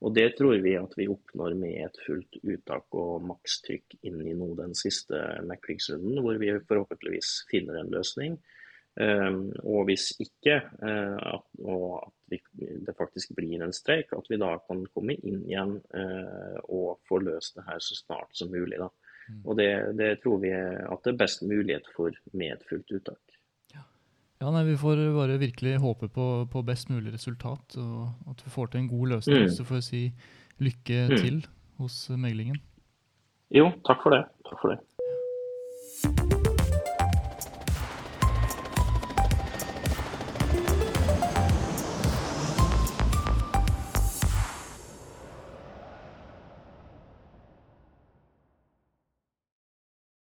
Og 0.03 0.13
Det 0.15 0.27
tror 0.37 0.59
vi 0.63 0.75
at 0.77 0.91
vi 0.97 1.07
oppnår 1.07 1.55
med 1.57 1.85
et 1.85 2.01
fullt 2.05 2.37
uttak 2.43 2.97
og 2.99 3.23
makstrykk 3.29 3.95
inn 4.03 4.19
i 4.27 4.35
nå 4.35 4.51
den 4.57 4.75
siste 4.75 5.21
meklingsrunden, 5.47 6.19
hvor 6.21 6.37
vi 6.41 6.51
forhåpentligvis 6.67 7.37
finner 7.51 7.79
en 7.79 7.93
løsning. 7.93 8.35
Um, 8.95 9.49
og 9.67 9.89
hvis 9.89 10.13
ikke, 10.23 10.61
uh, 10.79 11.17
at, 11.33 11.47
og 11.67 11.87
at 12.05 12.13
vi, 12.31 12.39
det 12.85 12.95
faktisk 12.95 13.33
blir 13.35 13.63
en 13.63 13.75
streik, 13.75 14.13
at 14.15 14.29
vi 14.31 14.39
da 14.39 14.53
kan 14.67 14.85
komme 14.95 15.17
inn 15.17 15.41
igjen 15.43 15.73
uh, 15.91 16.59
og 16.71 17.01
få 17.07 17.19
løst 17.23 17.57
det 17.57 17.65
her 17.67 17.81
så 17.83 17.97
snart 17.97 18.31
som 18.39 18.53
mulig. 18.55 18.79
da. 18.79 18.87
Mm. 19.29 19.41
Og 19.43 19.57
det, 19.57 19.69
det, 19.97 20.09
tror 20.23 20.39
vi 20.43 20.51
at 20.53 21.01
det 21.05 21.13
er 21.13 21.19
best 21.19 21.43
mulighet 21.45 21.87
for 21.95 22.13
med 22.33 22.55
et 22.55 22.65
fullt 22.69 22.91
uttak. 22.93 23.37
Ja, 23.73 23.83
ja 24.43 24.53
nei, 24.53 24.63
Vi 24.69 24.77
får 24.77 25.01
bare 25.17 25.39
virkelig 25.41 25.77
håpe 25.81 26.09
på, 26.13 26.29
på, 26.51 26.65
best 26.67 26.93
mulig 26.93 27.13
resultat, 27.13 27.77
og 27.81 28.31
at 28.31 28.45
vi 28.45 28.53
får 28.53 28.71
til 28.71 28.85
en 28.85 28.91
god 28.93 29.13
løsning. 29.15 29.45
Mm. 29.49 29.53
Så 29.57 29.67
får 29.67 29.81
jeg 29.81 29.89
si 29.89 30.03
lykke 30.61 31.07
mm. 31.09 31.17
til 31.17 31.45
hos 31.81 32.09
meglingen. 32.09 32.61
Jo, 33.53 33.71
takk 33.85 34.03
for 34.05 34.15
det. 34.15 34.25
Takk 34.49 34.61
for 34.61 34.75
det. 34.75 36.44